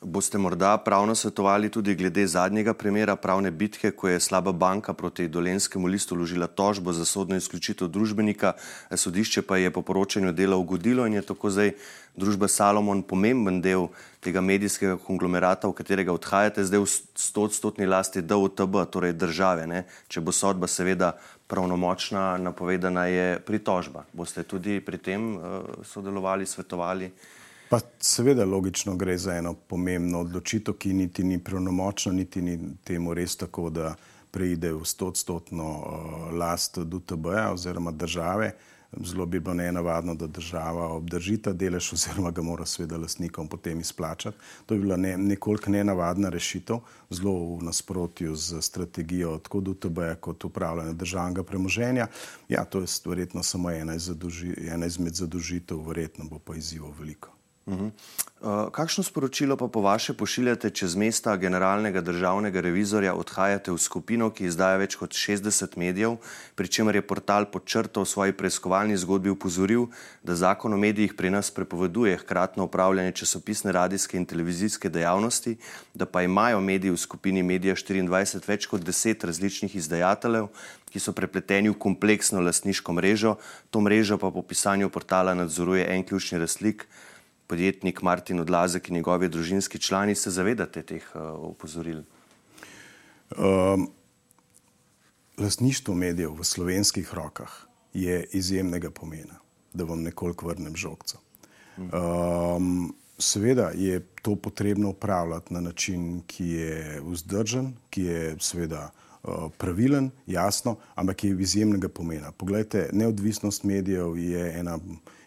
Boste 0.03 0.39
morda 0.39 0.79
pravno 0.81 1.15
svetovali 1.15 1.69
tudi 1.69 1.95
glede 1.95 2.27
zadnjega 2.27 2.75
primera 2.75 3.17
pravne 3.17 3.51
bitke, 3.51 3.91
ko 3.91 4.09
je 4.09 4.21
slaba 4.21 4.53
banka 4.53 4.93
proti 4.93 5.29
dolenskemu 5.29 5.87
listu 5.87 6.15
vložila 6.15 6.47
tožbo 6.47 6.93
za 6.93 7.05
sodno 7.05 7.37
izključitev 7.37 7.89
družbenika, 7.89 8.53
sodišče 8.97 9.43
pa 9.43 9.57
je 9.57 9.71
po 9.71 9.83
poročanju 9.83 10.33
dela 10.33 10.57
ugodilo 10.57 11.07
in 11.07 11.15
je 11.15 11.23
tako 11.23 11.51
zdaj 11.51 11.73
družba 12.17 12.49
Salomon 12.49 13.03
pomemben 13.03 13.61
del 13.61 13.89
tega 14.21 14.41
medijskega 14.41 14.97
konglomerata, 14.97 15.69
v 15.69 15.77
katerega 15.77 16.13
odhajate, 16.13 16.65
zdaj 16.65 16.81
v 16.81 16.89
stotstotni 17.15 17.87
lasti 17.87 18.23
DOTB, 18.23 18.87
torej 18.91 19.13
države. 19.13 19.67
Ne? 19.67 19.85
Če 20.09 20.21
bo 20.21 20.33
sodba 20.33 20.67
seveda 20.67 21.13
pravnomočna, 21.51 22.39
napovedana 22.39 23.05
je 23.11 23.41
pritožba. 23.47 24.05
Boste 24.13 24.43
tudi 24.47 24.79
pri 24.81 24.99
tem 24.99 25.37
uh, 25.37 25.43
sodelovali, 25.83 26.47
svetovali? 26.47 27.11
Pa 27.71 27.79
seveda 27.99 28.45
logično 28.45 28.97
gre 28.97 29.19
za 29.19 29.37
eno 29.39 29.55
pomembno 29.55 30.21
odločitev, 30.21 30.75
ki 30.75 30.95
niti 30.95 31.25
ni 31.25 31.39
pravnomočna, 31.39 32.13
niti 32.13 32.43
ni 32.43 32.59
temu 32.85 33.15
res 33.15 33.37
tako, 33.37 33.71
da 33.71 33.95
preide 34.31 34.73
v 34.73 34.87
stotstotno 34.87 35.69
uh, 35.71 36.33
last 36.39 36.79
DTB-ja 36.79 37.51
oziroma 37.53 37.91
države. 37.91 38.53
Zelo 39.05 39.27
bi 39.27 39.41
bilo 39.41 39.55
nenavadno, 39.55 40.15
da 40.15 40.27
država 40.27 40.89
obdrži 40.93 41.37
ta 41.39 41.53
delež 41.53 41.93
oziroma 41.93 42.31
ga 42.31 42.43
mora 42.43 42.67
seveda 42.67 42.99
lastnikom 42.99 43.49
potem 43.49 43.81
izplačati. 43.81 44.37
To 44.67 44.75
je 44.75 44.81
bila 44.81 44.97
ne, 44.97 45.17
nekoliko 45.19 45.71
nenavadna 45.71 46.29
rešitev, 46.29 46.81
zelo 47.11 47.57
v 47.57 47.63
nasprotju 47.63 48.35
z 48.37 48.63
strategijo 48.63 49.39
tako 49.39 49.61
DTB-ja 49.61 50.15
kot 50.15 50.45
upravljanja 50.45 50.93
državnega 50.93 51.43
premoženja. 51.43 52.07
Ja, 52.49 52.65
to 52.65 52.81
je 52.81 52.87
verjetno 53.07 53.43
samo 53.43 53.71
ena, 53.71 53.99
zaduži, 53.99 54.55
ena 54.69 54.87
izmed 54.87 55.15
zadužitev, 55.15 55.87
verjetno 55.87 56.25
bo 56.25 56.39
pa 56.39 56.57
izzivov 56.57 56.99
veliko. 56.99 57.40
Uh, 57.67 58.73
kakšno 58.73 59.05
sporočilo 59.05 59.57
pa 59.57 59.69
po 59.69 59.81
vaše 59.85 60.15
pošiljate 60.17 60.71
čez 60.71 60.95
mesta 60.97 61.37
generalnega 61.37 62.01
državnega 62.01 62.61
revizorja, 62.61 63.13
odhajate 63.15 63.69
v 63.71 63.79
skupino, 63.79 64.31
ki 64.33 64.49
izdaja 64.49 64.79
več 64.81 64.97
kot 64.97 65.13
60 65.13 65.77
medijev, 65.77 66.17
pri 66.57 66.69
čemer 66.73 66.97
je 66.97 67.05
portal 67.05 67.47
podčrto 67.53 68.01
v 68.01 68.09
svoji 68.09 68.33
preiskovalni 68.33 68.97
zgodbi 68.97 69.31
upozoril, 69.31 69.91
da 70.25 70.35
zakon 70.35 70.73
o 70.73 70.79
medijih 70.81 71.13
pri 71.15 71.31
nas 71.31 71.53
prepoveduje 71.53 72.17
hkratno 72.25 72.65
upravljanje 72.65 73.13
časopisne, 73.21 73.77
radijske 73.77 74.17
in 74.17 74.25
televizijske 74.25 74.89
dejavnosti, 74.89 75.59
da 75.95 76.09
pa 76.09 76.25
imajo 76.25 76.65
mediji 76.65 76.97
v 76.97 77.03
skupini 77.05 77.45
Medija 77.45 77.77
24 77.77 78.49
več 78.49 78.67
kot 78.67 78.81
10 78.81 79.27
različnih 79.27 79.77
izdajateljev, 79.77 80.49
ki 80.91 80.99
so 80.99 81.13
prepleteni 81.13 81.69
v 81.69 81.79
kompleksno 81.79 82.41
lastniško 82.41 82.97
mrežo, 82.97 83.37
to 83.71 83.85
mrežo 83.85 84.19
pa 84.19 84.33
po 84.33 84.43
pisanju 84.43 84.89
portala 84.89 85.37
nadzoruje 85.37 85.87
en 85.93 86.09
ključni 86.09 86.41
razlik 86.41 86.89
podjetnik 87.51 88.03
Martin 88.03 88.41
Odlazek 88.41 88.89
in 88.89 89.01
njegovi 89.01 89.29
družinski 89.29 89.79
člani, 89.83 90.15
se 90.15 90.31
zavedate 90.31 90.83
teh 90.87 91.07
uh, 91.15 91.23
opozoril? 91.51 92.05
Um, 93.35 93.89
lastništvo 95.39 95.95
medijev 95.95 96.37
v 96.39 96.47
slovenskih 96.47 97.11
rokah 97.15 97.51
je 97.95 98.23
izjemnega 98.39 98.91
pomena, 98.91 99.41
da 99.75 99.85
vam 99.85 100.03
nekoliko 100.07 100.47
vrnem 100.47 100.77
žogco. 100.77 101.19
Um, 101.81 102.95
seveda 103.19 103.71
je 103.75 104.01
to 104.23 104.37
potrebno 104.37 104.91
upravljati 104.91 105.55
na 105.55 105.61
način, 105.61 106.23
ki 106.27 106.47
je 106.47 107.01
vzdržen, 107.03 107.73
ki 107.91 108.05
je 108.05 108.35
seveda 108.39 108.91
uh, 108.91 109.51
pravilen, 109.59 110.11
jasno, 110.27 110.77
ampak 110.95 111.25
je 111.25 111.37
izjemnega 111.41 111.89
pomena. 111.89 112.33
Poglejte, 112.33 112.91
neodvisnost 112.93 113.65
medijev 113.65 114.19
je 114.19 114.53
ena 114.59 114.79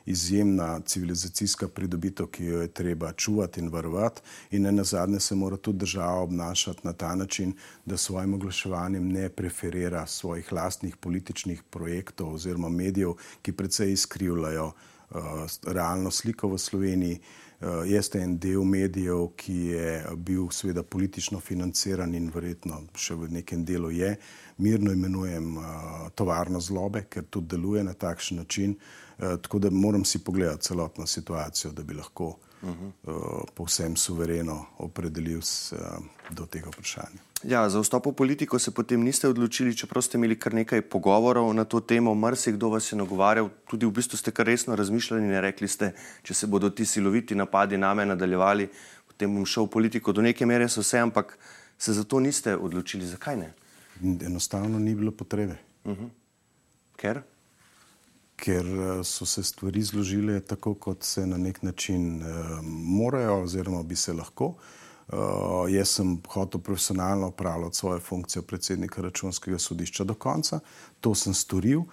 izjemna 0.06 0.80
civilizacijska 0.80 1.68
pridobitev, 1.68 2.28
ki 2.28 2.46
jo 2.46 2.62
je 2.62 2.68
treba 2.68 3.14
čuvati 3.14 3.60
in 3.60 3.70
varovati, 3.70 4.22
in 4.52 4.62
ne 4.62 4.72
na 4.72 4.84
zadnje 4.84 5.20
se 5.20 5.36
mora 5.36 5.58
tudi 5.58 5.78
država 5.78 6.22
obnašati 6.22 6.80
na 6.84 6.94
ta 6.94 7.16
način, 7.16 7.54
da 7.86 7.98
svojim 7.98 8.34
oglaševanjem 8.34 9.08
ne 9.08 9.30
preferira 9.30 10.08
svojih 10.08 10.52
lastnih 10.52 10.98
političnih 10.98 11.64
projektov 11.70 12.34
oziroma 12.34 12.70
medijev, 12.70 13.14
ki 13.42 13.52
predvsej 13.52 13.92
izkrivljajo 13.94 14.66
uh, 14.66 15.22
realno 15.68 16.12
sliko 16.12 16.48
v 16.48 16.58
Sloveniji. 16.58 17.20
Uh, 17.62 17.70
jeste 17.88 18.20
en 18.20 18.38
del 18.40 18.64
medijev, 18.64 19.28
ki 19.36 19.54
je 19.56 20.06
bil 20.16 20.50
seveda 20.52 20.84
politično 20.84 21.40
financiran 21.40 22.16
in 22.16 22.28
verjetno 22.34 22.82
še 22.96 23.16
v 23.16 23.30
nekem 23.32 23.64
delu 23.66 23.92
je. 23.92 24.18
Mirno 24.58 24.92
imenujem 24.92 25.58
uh, 25.58 25.64
tovarno 26.16 26.60
zlobe, 26.60 27.06
ker 27.10 27.24
tudi 27.24 27.56
deluje 27.56 27.84
na 27.84 27.94
takšen 27.94 28.38
način. 28.38 28.72
Uh, 28.72 29.03
tako 29.18 29.60
da 29.60 29.70
moram 29.70 30.06
si 30.06 30.24
pogledati 30.24 30.64
celotno 30.64 31.08
situacijo, 31.08 31.72
da 31.72 31.84
bi 31.84 31.94
lahko 31.94 32.38
uh 32.64 32.70
-huh. 32.70 32.92
uh, 33.04 33.44
povsem 33.54 33.96
suvereno 33.96 34.66
opredelil 34.78 35.42
se 35.42 35.76
uh, 35.76 35.82
do 36.30 36.46
tega 36.46 36.70
vprašanja. 36.70 37.20
Ja, 37.44 37.70
za 37.70 37.80
vstop 37.80 38.06
v 38.06 38.14
politiko 38.14 38.60
se 38.60 38.72
potem 38.72 39.04
niste 39.04 39.28
odločili, 39.28 39.78
čeprav 39.78 40.02
ste 40.02 40.18
imeli 40.18 40.40
kar 40.40 40.54
nekaj 40.54 40.82
pogovorov 40.82 41.54
na 41.54 41.64
to 41.64 41.80
temo. 41.80 42.16
Mrzikdo 42.16 42.70
vas 42.70 42.92
je 42.92 42.96
nagovarjal, 42.96 43.50
tudi 43.68 43.86
v 43.86 43.92
bistvu 43.92 44.18
ste 44.18 44.32
kar 44.32 44.46
resno 44.46 44.76
razmišljali 44.76 45.24
in 45.24 45.42
rekli 45.42 45.68
ste, 45.68 45.92
če 46.24 46.34
se 46.34 46.48
bodo 46.48 46.70
ti 46.70 46.86
siloviti 46.86 47.36
napadi 47.36 47.78
name 47.78 48.06
nadaljevali, 48.06 48.70
potem 49.08 49.36
bom 49.36 49.46
šel 49.46 49.64
v 49.64 49.70
politiko. 49.70 50.12
Do 50.12 50.22
neke 50.22 50.46
mere 50.46 50.70
so 50.70 50.82
vse, 50.82 51.00
ampak 51.00 51.38
se 51.78 51.94
za 51.94 52.04
to 52.04 52.20
niste 52.20 52.56
odločili. 52.56 53.06
Zakaj 53.06 53.38
ne? 53.38 53.54
Enostavno 54.26 54.80
ni 54.80 54.96
bilo 54.96 55.12
potrebe. 55.12 55.56
Uh 55.84 55.98
-huh. 55.98 56.10
Ker? 56.96 57.22
Ker 58.36 58.66
eh, 58.66 59.04
so 59.04 59.26
se 59.26 59.44
stvari 59.44 59.84
zložile 59.84 60.40
tako, 60.40 60.74
kot 60.74 61.04
se 61.04 61.28
na 61.28 61.38
nek 61.38 61.62
način 61.62 62.22
uh, 62.22 62.60
morajo, 62.64 63.42
oziroma 63.44 63.84
bi 63.84 63.96
se 63.96 64.14
lahko. 64.14 64.54
Uh, 65.08 65.20
jaz 65.70 65.90
sem 65.90 66.18
hotel 66.28 66.62
profesionalno 66.62 67.28
upravljati 67.28 67.78
svojo 67.78 68.00
funkcijo 68.00 68.42
predsednika 68.42 69.02
računskega 69.02 69.60
sodišča 69.60 70.04
do 70.04 70.14
konca, 70.14 70.60
to 71.02 71.16
sem 71.16 71.34
storil, 71.34 71.80
uh, 71.80 71.88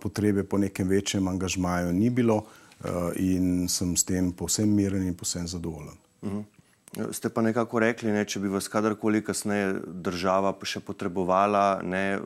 potrebe 0.00 0.44
po 0.44 0.58
nekem 0.58 0.88
večjem 0.88 1.28
angažmaju 1.28 1.92
ni 1.92 2.10
bilo 2.10 2.36
uh, 2.36 2.86
in 3.16 3.68
sem 3.68 3.96
s 3.96 4.04
tem 4.04 4.32
povsem 4.32 4.74
miren 4.74 5.06
in 5.06 5.14
povsem 5.14 5.48
zadovoljen. 5.48 5.96
Uh 6.22 6.28
mhm. 6.28 6.38
-huh. 6.38 6.59
Ste 6.90 7.28
pa 7.30 7.42
nekako 7.42 7.78
rekli, 7.78 8.10
ne, 8.10 8.24
če 8.26 8.40
bi 8.42 8.50
vas 8.50 8.66
kadarkoli 8.68 9.22
kasneje 9.22 9.76
država 9.86 10.50
še 10.66 10.80
potrebovala, 10.82 11.80
ne, 11.86 12.18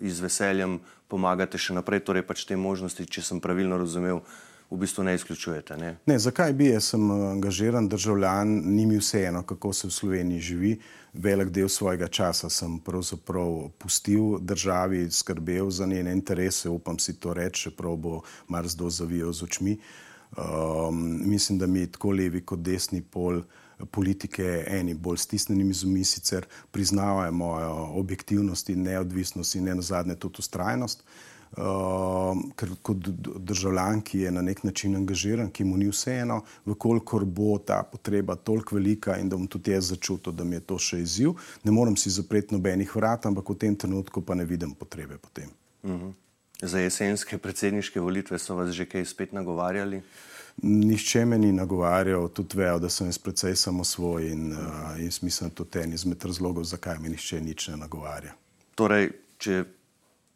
z 0.00 0.24
veseljem 0.24 0.78
pomagate 1.08 1.60
še 1.60 1.76
naprej, 1.76 2.00
torej 2.00 2.24
pač 2.24 2.46
te 2.48 2.56
možnosti, 2.56 3.04
če 3.04 3.22
sem 3.22 3.42
pravilno 3.44 3.76
razumel, 3.76 4.22
v 4.70 4.78
bistvu 4.80 5.04
ne 5.04 5.14
izključujete. 5.14 5.76
Ne? 5.76 5.90
Ne, 6.06 6.16
zakaj 6.18 6.52
bi 6.56 6.70
jaz 6.72 6.88
sem 6.94 7.10
angažiran 7.10 7.88
državljan, 7.88 8.54
ni 8.64 8.86
mi 8.86 8.96
vseeno, 8.98 9.44
kako 9.46 9.72
se 9.72 9.86
v 9.86 9.94
Sloveniji 9.94 10.40
živi. 10.40 10.72
Velik 11.12 11.52
del 11.54 11.68
svojega 11.68 12.08
časa 12.08 12.50
sem 12.50 12.78
pravzaprav 12.84 13.70
pustil 13.78 14.40
državi, 14.40 15.06
skrbel 15.10 15.70
za 15.70 15.86
njene 15.86 16.12
interese, 16.12 16.68
upam 16.68 16.98
si 16.98 17.14
to 17.20 17.34
reči, 17.34 17.68
čeprav 17.68 17.96
bo 17.96 18.20
marsikdo 18.48 18.90
zavijal 18.90 19.32
z 19.32 19.44
očmi. 19.44 19.78
Um, 20.36 21.20
mislim, 21.28 21.58
da 21.58 21.66
mi 21.66 21.86
tako 21.86 22.10
levi 22.10 22.42
kot 22.44 22.60
desni 22.60 23.00
pol 23.02 23.44
politike, 23.90 24.64
eni 24.66 24.94
bolj 24.94 25.18
stisnjenimi 25.18 25.74
zumi, 25.74 26.04
sicer 26.04 26.46
priznavajo 26.70 27.32
mojo 27.32 27.72
objektivnost 28.00 28.68
in 28.68 28.82
neodvisnost 28.82 29.54
in 29.54 29.64
ne 29.64 29.74
na 29.74 29.82
zadnje 29.82 30.16
tudi 30.16 30.44
ustrajnost. 30.44 31.04
Uh, 31.56 32.36
ker 32.58 32.72
kot 32.84 33.06
državljan, 33.48 34.00
ki 34.04 34.18
je 34.26 34.30
na 34.34 34.42
nek 34.42 34.64
način 34.64 34.96
angažiran, 34.96 35.48
ki 35.50 35.64
mu 35.64 35.76
ni 35.78 35.86
vseeno, 35.88 36.40
vkolikor 36.66 37.24
bo 37.24 37.54
ta 37.58 37.78
potreba 37.92 38.34
toliko 38.34 38.76
velika 38.76 39.16
in 39.16 39.30
da 39.30 39.38
bom 39.38 39.46
tudi 39.46 39.70
jaz 39.70 39.92
začutil, 39.94 40.34
da 40.36 40.44
mi 40.44 40.58
je 40.58 40.64
to 40.66 40.76
še 40.78 40.98
izziv, 41.00 41.38
ne 41.64 41.72
morem 41.72 41.96
si 41.96 42.12
zapreti 42.12 42.52
nobenih 42.52 42.92
vrat, 42.96 43.30
ampak 43.30 43.54
v 43.54 43.58
tem 43.62 43.76
trenutku 43.76 44.20
pa 44.26 44.34
ne 44.34 44.44
vidim 44.44 44.74
potrebe 44.74 45.18
potem. 45.18 45.48
Uh 45.82 45.90
mhm. 45.90 46.04
-huh. 46.04 46.12
Za 46.62 46.80
jesenske 46.80 47.38
predsedniške 47.38 48.00
volitve 48.00 48.38
so 48.38 48.54
vas 48.54 48.70
že 48.72 48.86
kaj 48.88 49.04
spet 49.04 49.32
nagovarjali? 49.32 50.02
Nihče 50.62 51.24
me 51.24 51.38
ni 51.38 51.52
nagovarjal, 51.52 52.28
tudi 52.28 52.56
vejo, 52.56 52.78
da 52.80 52.88
sem 52.88 53.10
jaz 53.10 53.18
precej 53.20 53.56
samosvoj 53.60 54.30
in, 54.30 54.52
uh, 54.52 54.94
in 55.00 55.10
mislim, 55.22 55.50
da 55.50 55.64
to 55.64 55.78
je 55.78 55.84
en 55.84 55.92
izmed 55.92 56.24
razlogov, 56.24 56.64
zakaj 56.64 56.98
me 56.98 57.12
nihče 57.12 57.40
nič 57.40 57.68
ne 57.68 57.76
nagovarja. 57.76 58.32
Torej, 58.74 59.10
če 59.38 59.64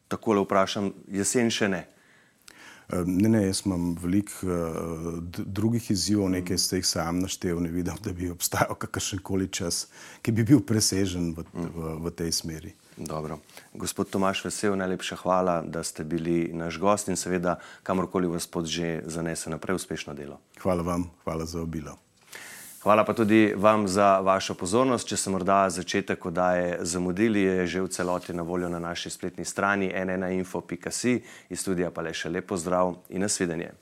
tako 0.08 0.36
le 0.36 0.44
vprašam, 0.44 0.92
jesen 1.08 1.50
še 1.50 1.70
ne. 1.72 1.86
Ne, 2.90 3.28
ne, 3.28 3.44
jaz 3.46 3.62
imam 3.64 3.94
veliko 4.02 4.46
uh, 4.46 5.18
drugih 5.46 5.90
izzivov, 5.94 6.28
nekaj 6.34 6.58
ste 6.58 6.80
jih 6.80 6.86
sam 6.86 7.20
naštel, 7.22 7.60
ne 7.62 7.70
vidim, 7.70 7.96
da 8.02 8.12
bi 8.12 8.30
obstajal 8.30 8.74
kakršen 8.82 9.22
koli 9.22 9.46
čas, 9.48 9.84
ki 10.26 10.34
bi 10.34 10.44
bil 10.44 10.60
presežen 10.66 11.30
v, 11.36 11.46
v, 11.54 11.92
v 12.02 12.12
tej 12.18 12.34
smeri. 12.34 12.74
Dobro. 13.00 13.38
Gospod 13.74 14.10
Tomaš 14.10 14.44
Vesel, 14.44 14.76
najlepša 14.76 15.16
hvala, 15.16 15.62
da 15.62 15.82
ste 15.82 16.04
bili 16.04 16.50
naš 16.52 16.78
gost 16.78 17.08
in 17.08 17.16
seveda 17.16 17.56
kamorkoli 17.82 18.28
vas 18.28 18.46
pod 18.46 18.66
že 18.66 19.00
zanese 19.06 19.50
naprej 19.50 19.74
uspešno 19.74 20.14
delo. 20.14 20.36
Hvala 20.60 20.82
vam, 20.82 21.10
hvala 21.24 21.44
za 21.44 21.62
obilo. 21.62 21.96
Hvala 22.82 23.04
pa 23.04 23.14
tudi 23.14 23.54
vam 23.56 23.88
za 23.88 24.20
vašo 24.20 24.54
pozornost. 24.54 25.08
Če 25.08 25.16
ste 25.16 25.30
morda 25.30 25.70
začetek 25.70 26.26
oddaje 26.26 26.78
zamudili, 26.80 27.40
je 27.40 27.66
že 27.66 27.82
v 27.82 27.88
celoti 27.88 28.32
na 28.32 28.42
voljo 28.42 28.68
na 28.68 28.78
naši 28.78 29.10
spletni 29.10 29.44
strani 29.44 29.88
nnainfo.si. 29.88 31.22
Iz 31.48 31.60
studija 31.60 31.90
pa 31.90 32.02
le 32.02 32.12
še 32.12 32.28
lepo 32.28 32.56
zdrav 32.56 32.94
in 33.08 33.20
nasvidenje. 33.20 33.72